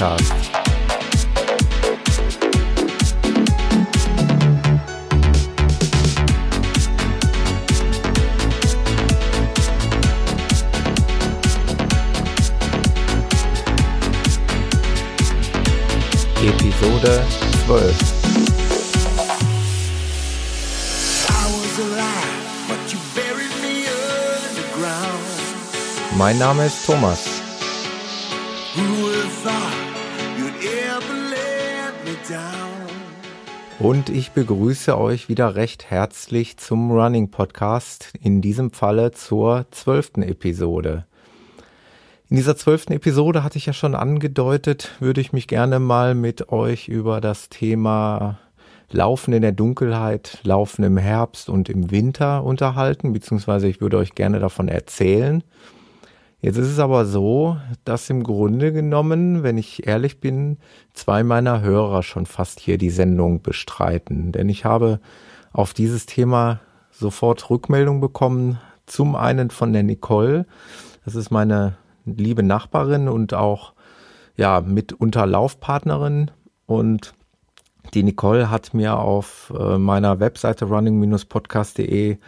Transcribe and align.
Podcast. 0.00 0.32
Episode 16.42 17.22
12. 17.66 17.94
Mein 26.16 26.38
Name 26.38 26.64
ist 26.66 26.86
Thomas. 26.86 27.39
Und 33.78 34.10
ich 34.10 34.32
begrüße 34.32 34.98
euch 34.98 35.28
wieder 35.28 35.54
recht 35.54 35.90
herzlich 35.90 36.58
zum 36.58 36.90
Running 36.90 37.30
Podcast, 37.30 38.12
in 38.20 38.42
diesem 38.42 38.72
Falle 38.72 39.12
zur 39.12 39.66
zwölften 39.70 40.22
Episode. 40.22 41.06
In 42.28 42.36
dieser 42.36 42.56
zwölften 42.56 42.92
Episode 42.92 43.42
hatte 43.42 43.58
ich 43.58 43.66
ja 43.66 43.72
schon 43.72 43.94
angedeutet, 43.94 44.92
würde 45.00 45.20
ich 45.20 45.32
mich 45.32 45.48
gerne 45.48 45.78
mal 45.80 46.14
mit 46.14 46.50
euch 46.50 46.88
über 46.88 47.20
das 47.20 47.48
Thema 47.48 48.38
Laufen 48.90 49.32
in 49.32 49.42
der 49.42 49.52
Dunkelheit, 49.52 50.40
Laufen 50.42 50.84
im 50.84 50.96
Herbst 50.98 51.48
und 51.48 51.68
im 51.68 51.90
Winter 51.90 52.44
unterhalten, 52.44 53.12
beziehungsweise 53.12 53.66
ich 53.66 53.80
würde 53.80 53.96
euch 53.96 54.14
gerne 54.14 54.40
davon 54.40 54.68
erzählen. 54.68 55.42
Jetzt 56.42 56.56
ist 56.56 56.68
es 56.68 56.78
aber 56.78 57.04
so, 57.04 57.58
dass 57.84 58.08
im 58.08 58.22
Grunde 58.22 58.72
genommen, 58.72 59.42
wenn 59.42 59.58
ich 59.58 59.86
ehrlich 59.86 60.20
bin, 60.20 60.56
zwei 60.94 61.22
meiner 61.22 61.60
Hörer 61.60 62.02
schon 62.02 62.24
fast 62.24 62.60
hier 62.60 62.78
die 62.78 62.90
Sendung 62.90 63.42
bestreiten. 63.42 64.32
Denn 64.32 64.48
ich 64.48 64.64
habe 64.64 65.00
auf 65.52 65.74
dieses 65.74 66.06
Thema 66.06 66.60
sofort 66.90 67.50
Rückmeldung 67.50 68.00
bekommen. 68.00 68.58
Zum 68.86 69.16
einen 69.16 69.50
von 69.50 69.72
der 69.72 69.82
Nicole. 69.82 70.46
Das 71.04 71.14
ist 71.14 71.30
meine 71.30 71.76
liebe 72.06 72.42
Nachbarin 72.42 73.08
und 73.08 73.34
auch 73.34 73.74
ja 74.36 74.62
mitunter 74.62 75.26
Laufpartnerin. 75.26 76.30
Und 76.64 77.14
die 77.92 78.02
Nicole 78.02 78.50
hat 78.50 78.72
mir 78.72 78.98
auf 78.98 79.52
äh, 79.58 79.76
meiner 79.76 80.20
Webseite 80.20 80.64
running-podcast.de 80.64 82.18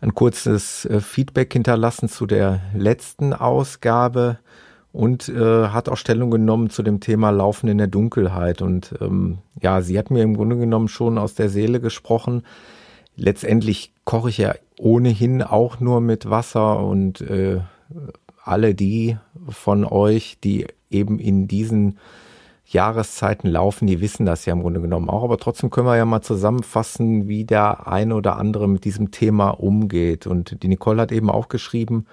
ein 0.00 0.14
kurzes 0.14 0.84
äh, 0.86 1.00
Feedback 1.00 1.52
hinterlassen 1.52 2.08
zu 2.08 2.26
der 2.26 2.60
letzten 2.74 3.32
Ausgabe 3.32 4.38
und 4.92 5.28
äh, 5.28 5.68
hat 5.68 5.88
auch 5.88 5.96
Stellung 5.96 6.30
genommen 6.30 6.70
zu 6.70 6.82
dem 6.82 7.00
Thema 7.00 7.30
Laufen 7.30 7.68
in 7.68 7.78
der 7.78 7.86
Dunkelheit. 7.86 8.62
Und 8.62 8.94
ähm, 9.00 9.38
ja, 9.60 9.82
sie 9.82 9.98
hat 9.98 10.10
mir 10.10 10.22
im 10.22 10.36
Grunde 10.36 10.56
genommen 10.56 10.88
schon 10.88 11.18
aus 11.18 11.34
der 11.34 11.48
Seele 11.48 11.80
gesprochen. 11.80 12.44
Letztendlich 13.14 13.92
koche 14.04 14.30
ich 14.30 14.38
ja 14.38 14.54
ohnehin 14.78 15.42
auch 15.42 15.80
nur 15.80 16.00
mit 16.00 16.30
Wasser 16.30 16.82
und 16.82 17.20
äh, 17.20 17.60
alle 18.42 18.74
die 18.74 19.16
von 19.48 19.84
euch, 19.84 20.38
die 20.42 20.66
eben 20.90 21.18
in 21.18 21.48
diesen 21.48 21.98
Jahreszeiten 22.66 23.48
laufen, 23.48 23.86
die 23.86 24.00
wissen 24.00 24.26
das 24.26 24.44
ja 24.44 24.52
im 24.52 24.62
Grunde 24.62 24.80
genommen 24.80 25.08
auch. 25.08 25.22
Aber 25.22 25.38
trotzdem 25.38 25.70
können 25.70 25.86
wir 25.86 25.96
ja 25.96 26.04
mal 26.04 26.22
zusammenfassen, 26.22 27.28
wie 27.28 27.44
der 27.44 27.86
ein 27.86 28.12
oder 28.12 28.36
andere 28.36 28.68
mit 28.68 28.84
diesem 28.84 29.12
Thema 29.12 29.50
umgeht. 29.50 30.26
Und 30.26 30.62
die 30.62 30.68
Nicole 30.68 31.02
hat 31.02 31.12
eben 31.12 31.30
auch 31.30 31.48
geschrieben, 31.48 32.06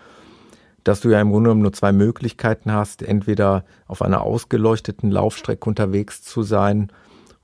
dass 0.83 1.01
du 1.01 1.09
ja 1.09 1.19
im 1.21 1.31
Grunde 1.31 1.49
genommen 1.49 1.63
nur 1.63 1.73
zwei 1.73 1.91
Möglichkeiten 1.91 2.71
hast, 2.71 3.01
entweder 3.01 3.63
auf 3.87 4.01
einer 4.01 4.21
ausgeleuchteten 4.21 5.09
Laufstrecke 5.09 5.67
unterwegs 5.67 6.21
zu 6.21 6.43
sein 6.43 6.91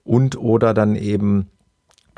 und 0.03 0.37
oder 0.37 0.73
dann 0.73 0.95
eben 0.95 1.47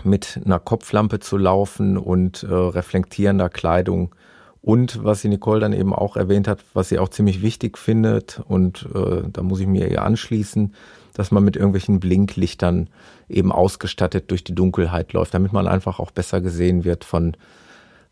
mit 0.04 0.42
einer 0.44 0.60
Kopflampe 0.60 1.20
zu 1.20 1.38
laufen 1.38 1.98
und 1.98 2.44
äh, 2.44 2.54
reflektierender 2.54 3.50
Kleidung 3.50 4.16
und 4.62 5.04
was 5.04 5.22
die 5.22 5.30
Nicole 5.30 5.60
dann 5.60 5.74
eben 5.74 5.94
auch 5.94 6.16
erwähnt 6.16 6.48
hat, 6.48 6.60
was 6.74 6.90
sie 6.90 7.00
auch 7.00 7.10
ziemlich 7.10 7.42
wichtig 7.42 7.78
findet, 7.78 8.42
und 8.48 8.88
äh, 8.94 9.24
da 9.32 9.42
muss 9.42 9.60
ich 9.60 9.68
mir 9.68 9.90
ihr 9.90 10.04
anschließen, 10.04 10.74
dass 11.14 11.32
man 11.32 11.44
mit 11.44 11.56
irgendwelchen 11.56 12.00
Blinklichtern 12.00 12.90
eben 13.28 13.52
ausgestattet 13.52 14.30
durch 14.30 14.44
die 14.44 14.56
Dunkelheit 14.56 15.14
läuft, 15.14 15.34
damit 15.34 15.52
man 15.52 15.68
einfach 15.68 16.00
auch 16.00 16.12
besser 16.12 16.42
gesehen 16.42 16.84
wird 16.84 17.04
von 17.04 17.36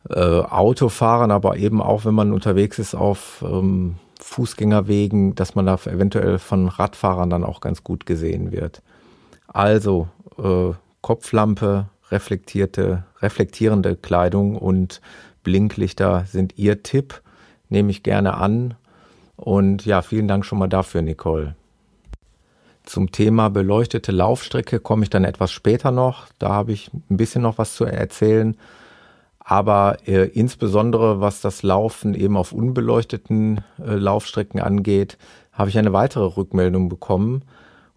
äh, 0.10 0.20
Autofahrern, 0.20 1.32
aber 1.32 1.58
eben 1.58 1.82
auch, 1.82 2.06
wenn 2.06 2.16
man 2.16 2.34
unterwegs 2.34 2.80
ist 2.80 2.96
auf 2.96 3.44
ähm, 3.48 3.96
Fußgängerwegen, 4.20 5.36
dass 5.36 5.56
man 5.56 5.66
da 5.66 5.76
eventuell 5.86 6.40
von 6.40 6.68
Radfahrern 6.68 7.30
dann 7.30 7.44
auch 7.44 7.62
ganz 7.62 7.84
gut 7.84 8.06
gesehen 8.06 8.52
wird. 8.52 8.82
Also 9.48 10.08
äh, 10.38 10.72
Kopflampe, 11.02 11.88
reflektierte, 12.12 13.06
reflektierende 13.22 13.96
Kleidung 13.96 14.56
und 14.56 15.02
Blinklichter 15.44 16.26
sind 16.26 16.58
Ihr 16.58 16.84
Tipp, 16.84 17.22
nehme 17.70 17.92
ich 17.92 18.04
gerne 18.04 18.36
an. 18.36 18.76
Und 19.36 19.86
ja, 19.86 20.02
vielen 20.02 20.28
Dank 20.28 20.46
schon 20.46 20.60
mal 20.60 20.68
dafür, 20.68 21.02
Nicole. 21.02 21.56
Zum 22.84 23.12
Thema 23.12 23.50
beleuchtete 23.50 24.12
Laufstrecke 24.12 24.80
komme 24.80 25.04
ich 25.04 25.10
dann 25.10 25.24
etwas 25.24 25.52
später 25.52 25.92
noch. 25.92 26.28
Da 26.40 26.50
habe 26.50 26.72
ich 26.72 26.92
ein 26.94 27.18
bisschen 27.18 27.44
noch 27.44 27.58
was 27.58 27.76
zu 27.76 27.86
erzählen. 27.86 28.58
Aber 29.40 29.98
äh, 30.08 30.26
insbesondere 30.28 31.22
was 31.22 31.42
das 31.42 31.64
Laufen 31.64 32.14
eben 32.14 32.36
auf 32.36 32.52
unbeleuchteten 32.52 33.64
äh, 33.78 33.96
Laufstrecken 33.96 34.60
angeht, 34.60 35.18
habe 35.54 35.70
ich 35.70 35.78
eine 35.78 35.94
weitere 35.94 36.26
Rückmeldung 36.26 36.90
bekommen. 36.90 37.44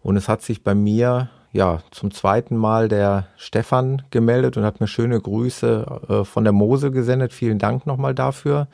Und 0.01 0.15
es 0.15 0.29
hat 0.29 0.41
sich 0.41 0.63
bei 0.63 0.75
mir 0.75 1.29
ja 1.53 1.79
zum 1.91 2.11
zweiten 2.11 2.57
Mal 2.57 2.89
der 2.89 3.27
Stefan 3.37 4.01
gemeldet 4.09 4.57
und 4.57 4.65
hat 4.65 4.81
mir 4.81 4.87
schöne 4.87 5.19
Grüße 5.21 6.01
äh, 6.09 6.23
von 6.25 6.43
der 6.43 6.51
Mosel 6.51 6.91
gesendet. 6.91 7.31
Vielen 7.31 7.59
Dank 7.59 7.85
nochmal 7.85 8.13
dafür. 8.13 8.67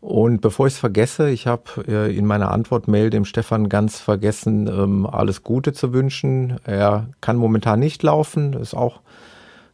Und 0.00 0.40
bevor 0.40 0.68
ich 0.68 0.74
es 0.74 0.78
vergesse, 0.78 1.28
ich 1.28 1.48
habe 1.48 1.64
äh, 1.88 2.16
in 2.16 2.24
meiner 2.24 2.52
Antwortmail 2.52 3.10
dem 3.10 3.24
Stefan 3.24 3.68
ganz 3.68 3.98
vergessen, 3.98 4.68
ähm, 4.68 5.06
alles 5.06 5.42
Gute 5.42 5.72
zu 5.72 5.92
wünschen. 5.92 6.60
Er 6.64 7.08
kann 7.20 7.36
momentan 7.36 7.80
nicht 7.80 8.02
laufen, 8.04 8.52
ist 8.52 8.74
auch 8.74 9.00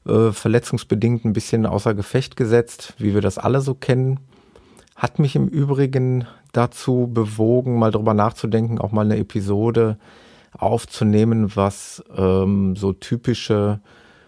äh, 0.07 0.31
verletzungsbedingt 0.31 1.25
ein 1.27 1.35
bisschen 1.35 1.67
außer 1.67 1.95
Gefecht 1.95 2.37
gesetzt, 2.37 2.95
wie 2.97 3.13
wir 3.13 3.21
das 3.21 3.37
alle 3.37 3.61
so 3.61 3.75
kennen. 3.75 4.21
Hat 4.97 5.19
mich 5.19 5.37
im 5.37 5.49
Übrigen 5.49 6.27
dazu 6.53 7.11
bewogen, 7.13 7.79
mal 7.79 7.91
drüber 7.91 8.15
nachzudenken, 8.15 8.79
auch 8.79 8.93
mal 8.93 9.05
eine 9.05 9.19
Episode 9.19 9.99
aufzunehmen, 10.59 11.57
was 11.57 12.03
ähm, 12.17 12.77
so 12.77 12.93
typische 12.93 13.81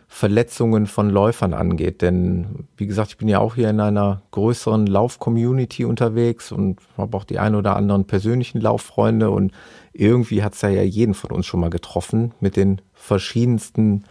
Verletzungen 0.09 0.87
von 0.87 1.11
Läufern 1.11 1.53
angeht. 1.53 2.01
Denn 2.01 2.67
wie 2.77 2.87
gesagt, 2.87 3.11
ich 3.11 3.19
bin 3.19 3.29
ja 3.29 3.39
auch 3.41 3.57
hier 3.57 3.71
in 3.71 3.81
einer 3.81 4.23
größeren 4.31 4.87
Lauf-Community 4.87 5.85
unterwegs 5.85 6.53
und 6.53 6.79
habe 6.97 7.17
auch 7.17 7.25
die 7.25 7.39
ein 7.39 7.55
oder 7.55 7.77
anderen 7.77 8.07
persönlichen 8.07 8.61
Lauffreunde 8.61 9.31
und 9.31 9.53
irgendwie 9.93 10.43
hat 10.43 10.55
es 10.55 10.63
ja 10.63 10.71
jeden 10.71 11.15
von 11.15 11.31
uns 11.33 11.47
schon 11.47 11.61
mal 11.61 11.71
getroffen 11.71 12.33
mit 12.41 12.57
den 12.57 12.81
verschiedensten 12.95 14.05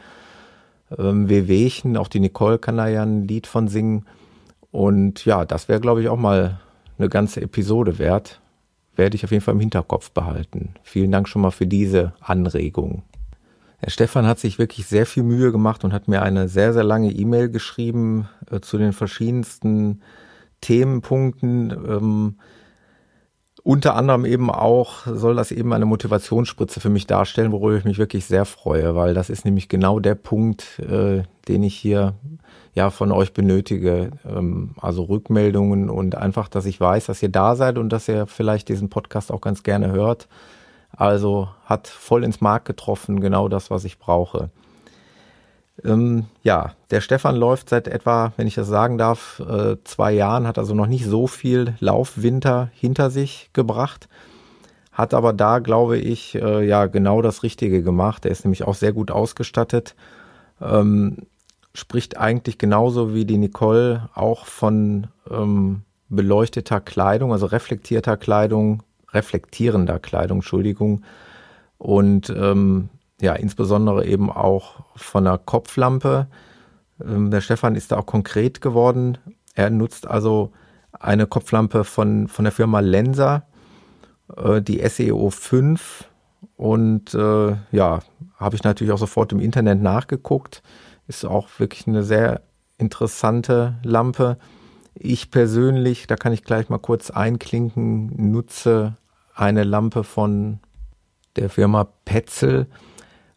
ähm, 0.97 1.29
Wehwehchen. 1.29 1.97
Auch 1.97 2.08
die 2.08 2.20
Nicole 2.20 2.59
kann 2.59 2.78
da 2.78 2.88
ja 2.88 3.03
ein 3.03 3.28
Lied 3.28 3.47
von 3.47 3.67
singen. 3.67 4.06
Und 4.72 5.26
ja, 5.26 5.46
das 5.46 5.70
wäre, 5.70 5.79
glaube 5.79 6.02
ich, 6.02 6.09
auch 6.09 6.17
mal 6.17 6.59
eine 6.97 7.09
ganze 7.09 7.41
Episode 7.41 8.00
wert 8.00 8.41
werde 8.96 9.16
ich 9.16 9.24
auf 9.24 9.32
jeden 9.32 9.44
Fall 9.44 9.53
im 9.53 9.59
Hinterkopf 9.59 10.12
behalten. 10.12 10.76
Vielen 10.84 11.12
Dank 11.12 11.28
schon 11.28 11.42
mal 11.42 11.52
für 11.52 11.68
diese 11.68 12.14
Anregung. 12.22 13.03
Herr 13.78 13.90
Stefan 13.90 14.26
hat 14.26 14.40
sich 14.40 14.58
wirklich 14.58 14.88
sehr 14.88 15.06
viel 15.06 15.24
Mühe 15.24 15.52
gemacht 15.52 15.84
und 15.84 15.94
hat 15.94 16.08
mir 16.08 16.22
eine 16.22 16.47
sehr, 16.47 16.74
sehr 16.74 16.84
lange 16.84 17.12
E-Mail 17.12 17.50
geschrieben 17.50 18.30
äh, 18.50 18.59
zu 18.59 18.78
den 18.78 18.94
verschiedensten 18.94 20.02
Themenpunkten. 20.62 21.72
Ähm, 21.72 22.36
unter 23.66 23.96
anderem 23.96 24.26
eben 24.26 24.52
auch 24.52 25.08
soll 25.08 25.35
das 25.35 25.52
eben 25.52 25.73
eine 25.73 25.85
Motivationsspritze 25.85 26.79
für 26.79 26.90
mich 26.90 27.08
darstellen, 27.08 27.52
worüber 27.52 27.76
ich 27.76 27.84
mich 27.84 27.97
wirklich 27.97 28.26
sehr 28.26 28.46
freue, 28.46 28.96
weil 28.96 29.16
das 29.16 29.32
ist 29.32 29.44
nämlich 29.44 29.70
genau 29.70 30.00
der 30.00 30.14
Punkt, 30.14 30.78
äh, 30.79 31.23
den 31.47 31.64
ich 31.64 31.76
hier 31.76 32.14
ja 32.76 32.91
von 32.91 33.12
euch 33.12 33.34
benötige. 33.34 34.12
Ähm, 34.23 34.76
also 34.79 35.06
Rückmeldungen 35.06 35.90
und 35.90 36.14
einfach, 36.14 36.47
dass 36.47 36.67
ich 36.67 36.79
weiß, 36.79 37.08
dass 37.08 37.23
ihr 37.23 37.29
da 37.29 37.56
seid 37.56 37.79
und 37.79 37.90
dass 37.90 38.08
ihr 38.08 38.28
vielleicht 38.28 38.70
diesen 38.70 38.90
Podcast 38.90 39.32
auch 39.32 39.41
ganz 39.41 39.64
gerne 39.64 39.91
hört. 39.91 40.28
Also 40.96 41.50
hat 41.66 41.88
voll 41.88 42.23
ins 42.23 42.41
Mark 42.41 42.66
getroffen, 42.66 43.20
genau 43.20 43.47
das, 43.47 43.72
was 43.72 43.84
ich 43.84 43.97
brauche. 43.97 44.52
Ähm, 45.84 46.26
ja, 46.42 46.74
der 46.92 47.02
Stefan 47.02 47.36
läuft 47.36 47.70
seit 47.70 47.88
etwa, 47.88 48.32
wenn 48.38 48.48
ich 48.48 48.56
das 48.56 48.68
sagen 48.68 48.98
darf, 48.98 49.42
äh, 49.42 49.76
zwei 49.84 50.14
Jahren, 50.14 50.48
hat 50.48 50.58
also 50.58 50.74
noch 50.74 50.88
nicht 50.88 51.06
so 51.06 51.28
viel 51.28 51.76
Laufwinter 51.80 52.70
hinter 52.74 53.10
sich 53.10 53.50
gebracht, 53.54 54.08
hat 54.94 55.14
aber 55.14 55.34
da, 55.34 55.60
glaube 55.60 55.98
ich, 55.98 56.36
äh, 56.36 56.66
ja 56.66 56.86
genau 56.86 57.22
das 57.22 57.44
Richtige 57.44 57.84
gemacht. 57.84 58.26
Er 58.26 58.32
ist 58.32 58.46
nämlich 58.46 58.64
auch 58.64 58.76
sehr 58.76 58.94
gut 58.94 59.12
ausgestattet, 59.12 59.96
ähm, 60.62 61.18
spricht 61.74 62.18
eigentlich 62.18 62.58
genauso 62.58 63.14
wie 63.14 63.26
die 63.26 63.38
Nicole 63.38 64.10
auch 64.14 64.46
von 64.46 65.08
ähm, 65.30 65.82
beleuchteter 66.08 66.80
Kleidung, 66.80 67.34
also 67.34 67.48
reflektierter 67.48 68.16
Kleidung, 68.16 68.84
reflektierender 69.12 70.00
Kleidung, 70.00 70.38
Entschuldigung. 70.38 71.04
Und 71.78 72.30
ähm, 72.30 72.90
ja, 73.22 73.34
insbesondere 73.34 74.06
eben 74.06 74.29
auch 74.29 74.84
von 74.96 75.23
der 75.23 75.38
Kopflampe. 75.38 76.28
Ähm, 77.03 77.32
der 77.32 77.41
Stefan 77.41 77.76
ist 77.76 77.91
da 77.91 77.97
auch 77.97 78.06
konkret 78.06 78.62
geworden. 78.62 79.17
Er 79.53 79.70
nutzt 79.70 80.08
also 80.08 80.52
eine 80.91 81.28
Kopflampe 81.28 81.84
von, 81.84 82.28
von 82.28 82.46
der 82.46 82.52
Firma 82.52 82.79
Lenser, 82.79 83.47
äh, 84.35 84.62
die 84.62 84.85
SEO 84.88 85.29
5. 85.29 86.06
Und 86.58 87.14
äh, 87.14 87.56
ja, 87.72 88.00
habe 88.38 88.56
ich 88.56 88.64
natürlich 88.64 88.94
auch 88.94 88.97
sofort 88.97 89.32
im 89.32 89.40
Internet 89.40 89.82
nachgeguckt. 89.82 90.62
Ist 91.08 91.26
auch 91.26 91.47
wirklich 91.58 91.88
eine 91.88 92.03
sehr 92.03 92.41
interessante 92.78 93.76
Lampe. 93.84 94.38
Ich 94.94 95.32
persönlich, 95.32 96.08
da 96.08 96.16
kann 96.16 96.34
ich 96.34 96.44
gleich 96.44 96.70
mal 96.70 96.79
kurz 96.79 97.12
einklinken, 97.12 98.32
nutze 98.32 98.97
eine 99.34 99.64
Lampe 99.64 100.03
von 100.03 100.59
der 101.35 101.50
Firma 101.50 101.88
Petzel. 102.06 102.67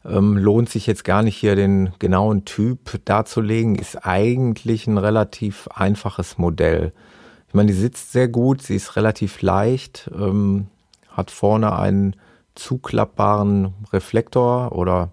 Ähm, 0.04 0.36
lohnt 0.36 0.68
sich 0.68 0.86
jetzt 0.86 1.04
gar 1.04 1.22
nicht 1.22 1.36
hier 1.36 1.56
den 1.56 1.92
genauen 1.98 2.44
Typ 2.44 3.04
darzulegen, 3.04 3.74
ist 3.74 3.96
eigentlich 4.06 4.86
ein 4.86 4.98
relativ 4.98 5.68
einfaches 5.74 6.38
Modell. 6.38 6.92
Ich 7.48 7.54
meine, 7.54 7.68
die 7.68 7.78
sitzt 7.78 8.12
sehr 8.12 8.28
gut, 8.28 8.62
sie 8.62 8.76
ist 8.76 8.96
relativ 8.96 9.42
leicht, 9.42 10.10
ähm, 10.14 10.68
hat 11.08 11.30
vorne 11.30 11.76
einen 11.76 12.14
zuklappbaren 12.54 13.74
Reflektor 13.92 14.72
oder 14.72 15.10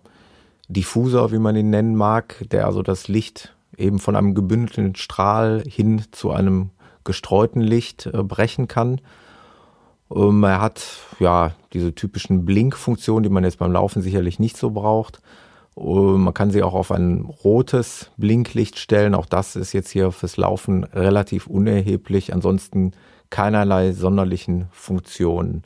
Diffusor, 0.68 1.32
wie 1.32 1.40
man 1.40 1.56
ihn 1.56 1.70
nennen 1.70 1.96
mag, 1.96 2.44
der 2.52 2.66
also 2.66 2.82
das 2.82 3.08
Licht 3.08 3.56
eben 3.78 4.00
von 4.00 4.16
einem 4.16 4.34
gebündelten 4.34 4.96
Strahl 4.96 5.64
hin 5.68 6.04
zu 6.12 6.32
einem 6.32 6.72
gestreuten 7.04 7.62
Licht 7.62 8.08
äh, 8.08 8.24
brechen 8.24 8.68
kann. 8.68 9.00
Ähm, 10.14 10.44
er 10.44 10.62
hat 10.62 10.84
ja 11.20 11.54
diese 11.74 11.96
typischen 11.96 12.46
Blinkfunktionen, 12.46 13.24
die 13.24 13.30
man 13.30 13.44
jetzt 13.44 13.60
beim 13.60 13.72
Laufen 13.72 14.02
sicherlich 14.02 14.40
nicht 14.40 14.58
so 14.58 14.72
braucht. 14.72 15.22
Ähm, 15.78 16.24
man 16.24 16.34
kann 16.34 16.52
sie 16.52 16.64
auch 16.64 16.74
auf 16.74 16.92
ein 16.92 17.22
rotes 17.44 18.12
Blinklicht 18.18 18.78
stellen. 18.78 19.16
Auch 19.16 19.26
das 19.26 19.56
ist 19.56 19.74
jetzt 19.74 19.90
hier 19.90 20.12
fürs 20.12 20.38
Laufen 20.38 20.84
relativ 20.84 21.48
unerheblich. 21.48 22.34
Ansonsten 22.34 22.92
keinerlei 23.30 23.92
sonderlichen 23.92 24.68
Funktionen. 24.72 25.64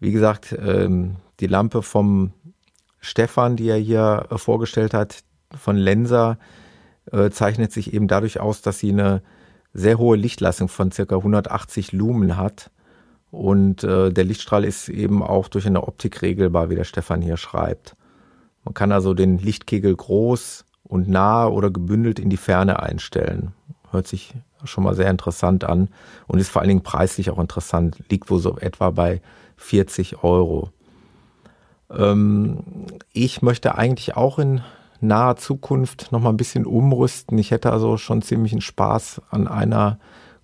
Wie 0.00 0.12
gesagt, 0.12 0.56
ähm, 0.58 1.16
die 1.40 1.46
Lampe 1.46 1.82
vom 1.82 2.32
Stefan, 3.00 3.56
die 3.56 3.68
er 3.68 3.78
hier 3.78 4.26
äh, 4.30 4.38
vorgestellt 4.38 4.94
hat, 4.94 5.22
von 5.56 5.76
Lenser, 5.76 6.38
äh, 7.12 7.30
zeichnet 7.30 7.72
sich 7.72 7.94
eben 7.94 8.08
dadurch 8.08 8.40
aus, 8.40 8.62
dass 8.62 8.78
sie 8.78 8.90
eine 8.90 9.22
sehr 9.72 9.98
hohe 9.98 10.16
Lichtleistung 10.16 10.68
von 10.68 10.90
circa 10.90 11.16
180 11.16 11.92
Lumen 11.92 12.36
hat. 12.36 12.70
Und 13.30 13.84
äh, 13.84 14.12
der 14.12 14.24
Lichtstrahl 14.24 14.64
ist 14.64 14.88
eben 14.88 15.22
auch 15.22 15.48
durch 15.48 15.66
eine 15.66 15.82
Optik 15.82 16.22
regelbar, 16.22 16.70
wie 16.70 16.76
der 16.76 16.84
Stefan 16.84 17.22
hier 17.22 17.36
schreibt. 17.36 17.96
Man 18.64 18.74
kann 18.74 18.92
also 18.92 19.14
den 19.14 19.38
Lichtkegel 19.38 19.94
groß 19.94 20.64
und 20.84 21.08
nah 21.08 21.46
oder 21.46 21.70
gebündelt 21.70 22.18
in 22.18 22.30
die 22.30 22.36
Ferne 22.36 22.82
einstellen. 22.82 23.52
Hört 23.90 24.06
sich 24.06 24.34
schon 24.64 24.84
mal 24.84 24.94
sehr 24.94 25.10
interessant 25.10 25.64
an 25.64 25.88
und 26.26 26.38
ist 26.38 26.48
vor 26.48 26.62
allen 26.62 26.68
Dingen 26.68 26.82
preislich 26.82 27.30
auch 27.30 27.38
interessant. 27.38 28.02
Liegt 28.08 28.30
wohl 28.30 28.40
so 28.40 28.58
etwa 28.58 28.90
bei 28.90 29.20
40 29.56 30.22
Euro. 30.22 30.70
Ähm, 31.90 32.58
ich 33.12 33.42
möchte 33.42 33.76
eigentlich 33.76 34.16
auch 34.16 34.38
in 34.38 34.62
naher 35.00 35.36
Zukunft 35.36 36.10
noch 36.10 36.20
mal 36.20 36.30
ein 36.30 36.36
bisschen 36.36 36.66
umrüsten. 36.66 37.38
Ich 37.38 37.50
hätte 37.50 37.72
also 37.72 37.96
schon 37.96 38.22
ziemlichen 38.22 38.60
Spaß 38.60 39.22
an 39.30 39.46
einer 39.46 39.98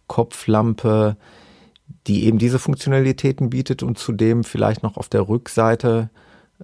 Kopflampe, 0.07 1.17
die 2.07 2.25
eben 2.25 2.39
diese 2.39 2.59
Funktionalitäten 2.59 3.51
bietet 3.51 3.83
und 3.83 3.99
zudem 3.99 4.45
vielleicht 4.45 4.83
noch 4.83 4.97
auf 4.97 5.09
der 5.09 5.29
Rückseite 5.29 6.11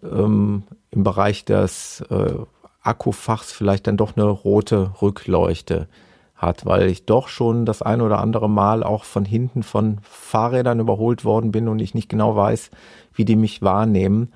ähm, 0.03 0.65
im 0.91 1.05
Bereich 1.05 1.45
des 1.45 2.03
äh, 2.11 2.35
Akkufachs 2.83 3.53
vielleicht 3.53 3.87
dann 3.87 3.97
doch 3.97 4.17
eine 4.17 4.27
rote 4.27 4.93
Rückleuchte 5.03 5.89
hat, 6.35 6.65
weil 6.65 6.89
ich 6.89 7.05
doch 7.05 7.29
schon 7.29 7.67
das 7.67 7.83
ein 7.83 8.01
oder 8.01 8.21
andere 8.21 8.49
Mal 8.49 8.83
auch 8.83 9.05
von 9.05 9.25
hinten 9.25 9.63
von 9.63 9.99
Fahrrädern 10.03 10.79
überholt 10.81 11.25
worden 11.25 11.51
bin 11.51 11.69
und 11.69 11.81
ich 11.81 11.95
nicht 11.95 12.09
genau 12.09 12.37
weiß, 12.37 12.71
wie 13.13 13.25
die 13.25 13.37
mich 13.37 13.61
wahrnehmen. 13.61 14.33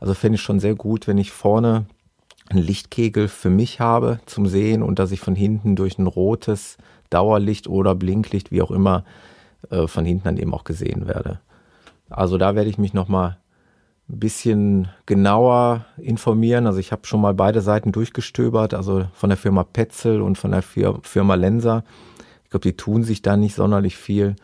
Also 0.00 0.14
fände 0.14 0.36
ich 0.36 0.42
schon 0.42 0.60
sehr 0.60 0.74
gut, 0.74 1.06
wenn 1.06 1.18
ich 1.18 1.30
vorne 1.30 1.84
einen 2.48 2.62
Lichtkegel 2.62 3.28
für 3.28 3.50
mich 3.50 3.80
habe 3.80 4.20
zum 4.26 4.46
Sehen 4.46 4.82
und 4.82 4.98
dass 4.98 5.12
ich 5.12 5.20
von 5.20 5.36
hinten 5.36 5.76
durch 5.76 5.98
ein 5.98 6.06
rotes 6.06 6.78
Dauerlicht 7.10 7.68
oder 7.68 7.94
Blinklicht, 7.94 8.50
wie 8.50 8.62
auch 8.62 8.70
immer, 8.70 9.04
äh, 9.70 9.86
von 9.86 10.04
hinten 10.04 10.24
dann 10.24 10.36
eben 10.36 10.54
auch 10.54 10.64
gesehen 10.64 11.06
werde. 11.06 11.40
Also 12.10 12.38
da 12.38 12.54
werde 12.54 12.70
ich 12.70 12.78
mich 12.78 12.94
nochmal 12.94 13.38
ein 14.08 14.18
bisschen 14.18 14.88
genauer 15.06 15.86
informieren. 15.96 16.66
Also 16.66 16.78
ich 16.78 16.92
habe 16.92 17.06
schon 17.06 17.20
mal 17.20 17.34
beide 17.34 17.60
Seiten 17.60 17.92
durchgestöbert, 17.92 18.74
also 18.74 19.06
von 19.14 19.30
der 19.30 19.38
Firma 19.38 19.64
Petzel 19.64 20.20
und 20.20 20.36
von 20.36 20.50
der 20.50 20.62
Firma 20.62 21.34
Lenser. 21.34 21.84
Ich 22.44 22.50
glaube, 22.50 22.64
die 22.64 22.76
tun 22.76 23.02
sich 23.02 23.22
da 23.22 23.36
nicht 23.36 23.54
sonderlich 23.54 23.96
viel, 23.96 24.36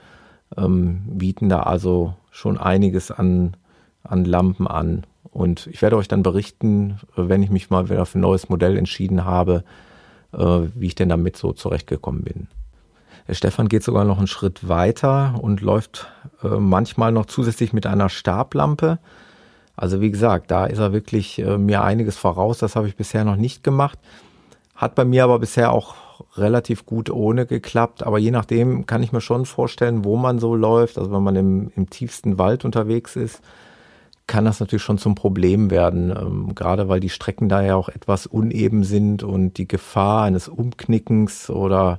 ähm, 0.57 1.03
bieten 1.07 1.49
da 1.49 1.61
also 1.61 2.15
schon 2.31 2.57
einiges 2.57 3.11
an, 3.11 3.57
an 4.03 4.25
Lampen 4.25 4.67
an. 4.67 5.05
Und 5.31 5.67
ich 5.67 5.83
werde 5.83 5.97
euch 5.97 6.09
dann 6.09 6.23
berichten, 6.23 6.99
wenn 7.17 7.43
ich 7.43 7.51
mich 7.51 7.69
mal 7.69 7.91
wieder 7.91 8.07
für 8.07 8.19
ein 8.19 8.23
neues 8.23 8.49
Modell 8.49 8.79
entschieden 8.79 9.25
habe, 9.25 9.65
äh, 10.33 10.61
wie 10.75 10.87
ich 10.87 10.95
denn 10.95 11.11
damit 11.11 11.37
so 11.37 11.53
zurechtgekommen 11.53 12.23
bin. 12.23 12.49
Der 13.29 13.35
Stefan 13.35 13.69
geht 13.69 13.85
sogar 13.85 14.05
noch 14.05 14.19
einen 14.19 14.27
Schritt 14.27 14.69
weiter 14.69 15.39
und 15.41 15.61
läuft 15.61 16.11
äh, 16.43 16.49
manchmal 16.49 17.13
noch 17.13 17.27
zusätzlich 17.27 17.75
mit 17.75 17.87
einer 17.87 18.09
Stablampe. 18.09 18.99
Also 19.77 20.01
wie 20.01 20.11
gesagt, 20.11 20.51
da 20.51 20.65
ist 20.65 20.79
er 20.79 20.95
wirklich 20.95 21.39
äh, 21.39 21.59
mir 21.59 21.85
einiges 21.85 22.17
voraus. 22.17 22.59
Das 22.59 22.75
habe 22.75 22.89
ich 22.89 22.97
bisher 22.97 23.25
noch 23.25 23.37
nicht 23.37 23.63
gemacht. 23.63 23.99
Hat 24.75 24.95
bei 24.95 25.05
mir 25.05 25.25
aber 25.25 25.39
bisher 25.39 25.73
auch 25.73 25.95
relativ 26.37 26.87
gut 26.87 27.11
ohne 27.11 27.45
geklappt. 27.45 28.03
Aber 28.03 28.19
je 28.19 28.31
nachdem 28.31 28.87
kann 28.87 29.03
ich 29.03 29.13
mir 29.13 29.21
schon 29.21 29.45
vorstellen, 29.45 30.05
wo 30.05 30.17
man 30.17 30.39
so 30.39 30.57
läuft. 30.57 30.97
Also 30.97 31.13
wenn 31.13 31.23
man 31.23 31.37
im, 31.37 31.71
im 31.77 31.91
tiefsten 31.91 32.39
Wald 32.39 32.65
unterwegs 32.65 33.15
ist, 33.15 33.43
kann 34.27 34.47
das 34.47 34.61
natürlich 34.61 34.83
schon 34.83 34.99
zum 34.99 35.15
Problem 35.15 35.71
werden, 35.71 36.11
ähm, 36.11 36.55
gerade 36.55 36.89
weil 36.89 37.01
die 37.01 37.09
Strecken 37.09 37.49
da 37.49 37.63
ja 37.63 37.77
auch 37.77 37.89
etwas 37.89 38.27
uneben 38.27 38.85
sind 38.85 39.23
und 39.23 39.55
die 39.59 39.67
Gefahr 39.67 40.25
eines 40.25 40.49
Umknickens 40.49 41.51
oder 41.51 41.99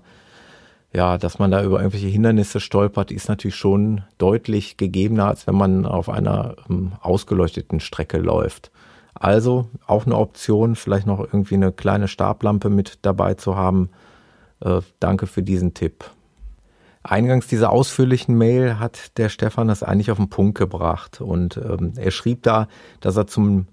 ja, 0.91 1.17
dass 1.17 1.38
man 1.38 1.51
da 1.51 1.63
über 1.63 1.79
irgendwelche 1.79 2.08
Hindernisse 2.08 2.60
stolpert, 2.60 3.12
ist 3.12 3.29
natürlich 3.29 3.55
schon 3.55 4.03
deutlich 4.17 4.77
gegebener, 4.77 5.27
als 5.27 5.46
wenn 5.46 5.55
man 5.55 5.86
auf 5.86 6.10
einer 6.10 6.55
ähm, 6.69 6.93
ausgeleuchteten 7.01 7.79
Strecke 7.79 8.17
läuft. 8.17 8.72
Also 9.13 9.69
auch 9.86 10.05
eine 10.05 10.17
Option, 10.17 10.75
vielleicht 10.75 11.05
noch 11.05 11.19
irgendwie 11.19 11.55
eine 11.55 11.72
kleine 11.72 12.08
Stablampe 12.08 12.69
mit 12.69 13.00
dabei 13.03 13.36
zu 13.36 13.55
haben. 13.55 13.89
Äh, 14.62 14.81
danke 15.00 15.27
für 15.27 15.43
diesen 15.43 15.74
Tipp. 15.74 16.05
Eingangs 17.03 17.48
dieser 17.48 17.72
ausführlichen 17.72 18.38
Mail 18.38 18.79
hat 18.79 19.17
der 19.17 19.29
Stefan 19.29 19.67
das 19.67 19.84
eigentlich 19.84 20.12
auf 20.12 20.17
den 20.17 20.29
Punkt 20.29 20.58
gebracht 20.58 21.22
und 21.22 21.58
ähm, 21.58 21.93
er 21.96 22.12
schrieb 22.12 22.43
da, 22.43 22.67
dass 23.00 23.15
er 23.15 23.27
zum 23.27 23.67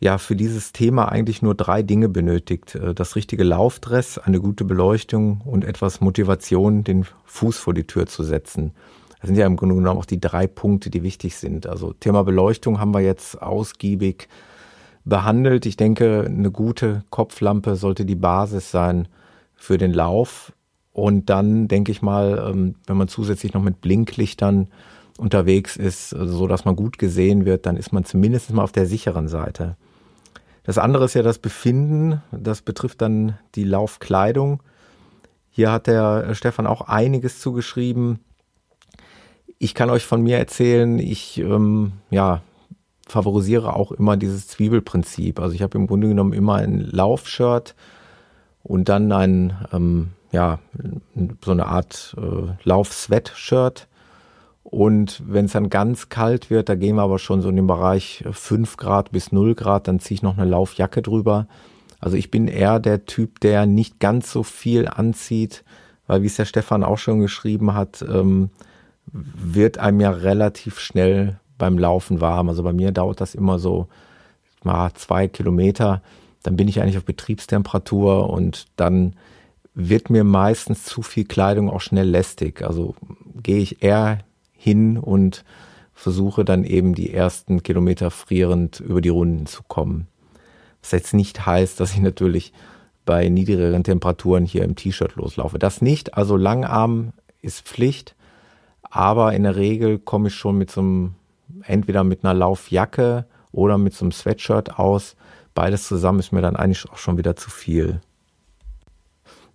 ja 0.00 0.18
für 0.18 0.34
dieses 0.34 0.72
Thema 0.72 1.08
eigentlich 1.10 1.42
nur 1.42 1.54
drei 1.54 1.82
Dinge 1.82 2.08
benötigt: 2.08 2.74
äh, 2.74 2.94
das 2.94 3.14
richtige 3.16 3.44
Laufdress, 3.44 4.18
eine 4.18 4.40
gute 4.40 4.64
Beleuchtung 4.64 5.42
und 5.44 5.64
etwas 5.64 6.00
Motivation, 6.00 6.82
den 6.82 7.06
Fuß 7.26 7.58
vor 7.58 7.74
die 7.74 7.86
Tür 7.86 8.06
zu 8.06 8.24
setzen. 8.24 8.72
Das 9.20 9.28
sind 9.28 9.36
ja 9.36 9.46
im 9.46 9.56
Grunde 9.56 9.74
genommen 9.74 9.98
auch 9.98 10.06
die 10.06 10.20
drei 10.20 10.46
Punkte, 10.46 10.88
die 10.88 11.02
wichtig 11.02 11.36
sind. 11.36 11.66
Also 11.66 11.92
Thema 11.92 12.24
Beleuchtung 12.24 12.80
haben 12.80 12.94
wir 12.94 13.00
jetzt 13.00 13.40
ausgiebig 13.40 14.28
behandelt. 15.04 15.66
Ich 15.66 15.76
denke, 15.76 16.24
eine 16.26 16.50
gute 16.50 17.04
Kopflampe 17.10 17.76
sollte 17.76 18.06
die 18.06 18.14
Basis 18.14 18.70
sein 18.70 19.08
für 19.54 19.76
den 19.76 19.92
Lauf. 19.92 20.52
Und 20.92 21.28
dann 21.28 21.68
denke 21.68 21.92
ich 21.92 22.00
mal, 22.00 22.50
ähm, 22.50 22.76
wenn 22.86 22.96
man 22.96 23.08
zusätzlich 23.08 23.52
noch 23.52 23.62
mit 23.62 23.82
Blinklichtern 23.82 24.68
unterwegs 25.18 25.76
ist, 25.76 26.14
also 26.14 26.38
so 26.38 26.46
dass 26.46 26.64
man 26.64 26.76
gut 26.76 26.98
gesehen 26.98 27.44
wird, 27.44 27.66
dann 27.66 27.76
ist 27.76 27.92
man 27.92 28.04
zumindest 28.04 28.52
mal 28.52 28.62
auf 28.62 28.72
der 28.72 28.86
sicheren 28.86 29.28
Seite. 29.28 29.76
Das 30.70 30.78
andere 30.78 31.06
ist 31.06 31.14
ja 31.14 31.22
das 31.22 31.40
Befinden. 31.40 32.22
Das 32.30 32.62
betrifft 32.62 33.02
dann 33.02 33.36
die 33.56 33.64
Laufkleidung. 33.64 34.62
Hier 35.50 35.72
hat 35.72 35.88
der 35.88 36.32
Stefan 36.36 36.68
auch 36.68 36.82
einiges 36.82 37.40
zugeschrieben. 37.40 38.20
Ich 39.58 39.74
kann 39.74 39.90
euch 39.90 40.06
von 40.06 40.22
mir 40.22 40.38
erzählen, 40.38 41.00
ich 41.00 41.38
ähm, 41.38 41.94
ja, 42.10 42.42
favorisiere 43.08 43.74
auch 43.74 43.90
immer 43.90 44.16
dieses 44.16 44.46
Zwiebelprinzip. 44.46 45.40
Also 45.40 45.56
ich 45.56 45.62
habe 45.62 45.76
im 45.76 45.88
Grunde 45.88 46.06
genommen 46.06 46.34
immer 46.34 46.54
ein 46.54 46.78
Laufshirt 46.78 47.74
und 48.62 48.88
dann 48.88 49.10
ein 49.10 49.66
ähm, 49.72 50.10
ja, 50.30 50.60
so 51.44 51.50
eine 51.50 51.66
Art 51.66 52.14
äh, 52.16 52.52
Lauf-Sweatshirt. 52.62 53.88
Und 54.70 55.20
wenn 55.26 55.46
es 55.46 55.52
dann 55.52 55.68
ganz 55.68 56.08
kalt 56.08 56.48
wird, 56.48 56.68
da 56.68 56.76
gehen 56.76 56.94
wir 56.94 57.02
aber 57.02 57.18
schon 57.18 57.42
so 57.42 57.48
in 57.48 57.56
den 57.56 57.66
Bereich 57.66 58.24
5 58.30 58.76
Grad 58.76 59.10
bis 59.10 59.32
0 59.32 59.56
Grad, 59.56 59.88
dann 59.88 59.98
ziehe 59.98 60.14
ich 60.14 60.22
noch 60.22 60.38
eine 60.38 60.48
Laufjacke 60.48 61.02
drüber. 61.02 61.48
Also 61.98 62.16
ich 62.16 62.30
bin 62.30 62.46
eher 62.46 62.78
der 62.78 63.04
Typ, 63.04 63.40
der 63.40 63.66
nicht 63.66 63.98
ganz 63.98 64.30
so 64.30 64.44
viel 64.44 64.86
anzieht, 64.86 65.64
weil 66.06 66.22
wie 66.22 66.26
es 66.26 66.36
der 66.36 66.44
Stefan 66.44 66.84
auch 66.84 66.98
schon 66.98 67.20
geschrieben 67.20 67.74
hat, 67.74 68.02
ähm, 68.02 68.50
wird 69.12 69.78
einem 69.78 70.00
ja 70.00 70.10
relativ 70.10 70.78
schnell 70.78 71.40
beim 71.58 71.76
Laufen 71.76 72.20
warm. 72.20 72.48
Also 72.48 72.62
bei 72.62 72.72
mir 72.72 72.92
dauert 72.92 73.20
das 73.20 73.34
immer 73.34 73.58
so 73.58 73.88
mal 74.62 74.92
zwei 74.94 75.26
Kilometer. 75.26 76.00
Dann 76.44 76.56
bin 76.56 76.68
ich 76.68 76.80
eigentlich 76.80 76.96
auf 76.96 77.04
Betriebstemperatur 77.04 78.30
und 78.30 78.66
dann 78.76 79.14
wird 79.74 80.10
mir 80.10 80.22
meistens 80.22 80.84
zu 80.84 81.02
viel 81.02 81.24
Kleidung 81.24 81.68
auch 81.70 81.80
schnell 81.80 82.08
lästig. 82.08 82.62
Also 82.62 82.94
gehe 83.42 83.58
ich 83.58 83.82
eher 83.82 84.18
hin 84.60 84.98
und 84.98 85.42
versuche 85.94 86.44
dann 86.44 86.64
eben 86.64 86.94
die 86.94 87.14
ersten 87.14 87.62
Kilometer 87.62 88.10
frierend 88.10 88.78
über 88.78 89.00
die 89.00 89.08
Runden 89.08 89.46
zu 89.46 89.62
kommen. 89.62 90.06
Was 90.82 90.92
jetzt 90.92 91.14
nicht 91.14 91.46
heißt, 91.46 91.80
dass 91.80 91.92
ich 91.92 92.00
natürlich 92.00 92.52
bei 93.06 93.30
niedrigeren 93.30 93.84
Temperaturen 93.84 94.44
hier 94.44 94.64
im 94.64 94.76
T-Shirt 94.76 95.16
loslaufe. 95.16 95.58
Das 95.58 95.80
nicht, 95.80 96.14
also 96.14 96.36
Langarm 96.36 97.14
ist 97.40 97.66
Pflicht, 97.66 98.14
aber 98.82 99.32
in 99.32 99.44
der 99.44 99.56
Regel 99.56 99.98
komme 99.98 100.28
ich 100.28 100.34
schon 100.34 100.58
mit 100.58 100.70
so 100.70 100.82
einem, 100.82 101.14
entweder 101.62 102.04
mit 102.04 102.22
einer 102.22 102.34
Laufjacke 102.34 103.24
oder 103.52 103.78
mit 103.78 103.94
so 103.94 104.04
einem 104.04 104.12
Sweatshirt 104.12 104.78
aus. 104.78 105.16
Beides 105.54 105.88
zusammen 105.88 106.18
ist 106.18 106.32
mir 106.32 106.42
dann 106.42 106.56
eigentlich 106.56 106.88
auch 106.90 106.98
schon 106.98 107.16
wieder 107.16 107.34
zu 107.34 107.48
viel. 107.48 108.02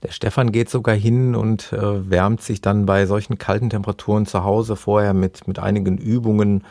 Der 0.05 0.11
Stefan 0.11 0.51
geht 0.51 0.69
sogar 0.69 0.93
hin 0.93 1.33
und 1.33 1.73
äh, 1.73 2.09
wärmt 2.11 2.39
sich 2.39 2.61
dann 2.61 2.85
bei 2.85 3.07
solchen 3.07 3.39
kalten 3.39 3.71
Temperaturen 3.71 4.27
zu 4.27 4.43
Hause 4.43 4.75
vorher 4.75 5.15
mit, 5.15 5.47
mit 5.47 5.57
einigen 5.57 5.97
Übungen, 5.97 6.63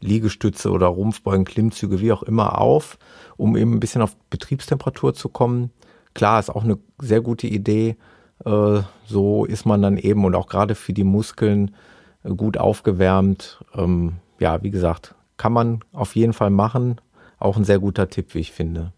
Liegestütze 0.00 0.72
oder 0.72 0.88
Rumpfbeugen, 0.88 1.44
Klimmzüge, 1.44 2.00
wie 2.00 2.10
auch 2.10 2.24
immer 2.24 2.58
auf, 2.58 2.98
um 3.36 3.56
eben 3.56 3.74
ein 3.74 3.80
bisschen 3.80 4.02
auf 4.02 4.16
Betriebstemperatur 4.28 5.14
zu 5.14 5.28
kommen. 5.28 5.70
Klar, 6.14 6.40
ist 6.40 6.50
auch 6.50 6.64
eine 6.64 6.78
sehr 6.98 7.20
gute 7.20 7.46
Idee. 7.46 7.96
Äh, 8.44 8.80
so 9.06 9.44
ist 9.44 9.66
man 9.66 9.82
dann 9.82 9.96
eben 9.96 10.24
und 10.24 10.34
auch 10.34 10.48
gerade 10.48 10.74
für 10.74 10.92
die 10.92 11.04
Muskeln 11.04 11.76
äh, 12.24 12.34
gut 12.34 12.58
aufgewärmt. 12.58 13.64
Ähm, 13.76 14.14
ja, 14.40 14.64
wie 14.64 14.72
gesagt, 14.72 15.14
kann 15.36 15.52
man 15.52 15.84
auf 15.92 16.16
jeden 16.16 16.32
Fall 16.32 16.50
machen. 16.50 17.00
Auch 17.38 17.56
ein 17.56 17.64
sehr 17.64 17.78
guter 17.78 18.08
Tipp, 18.08 18.34
wie 18.34 18.40
ich 18.40 18.50
finde. 18.50 18.92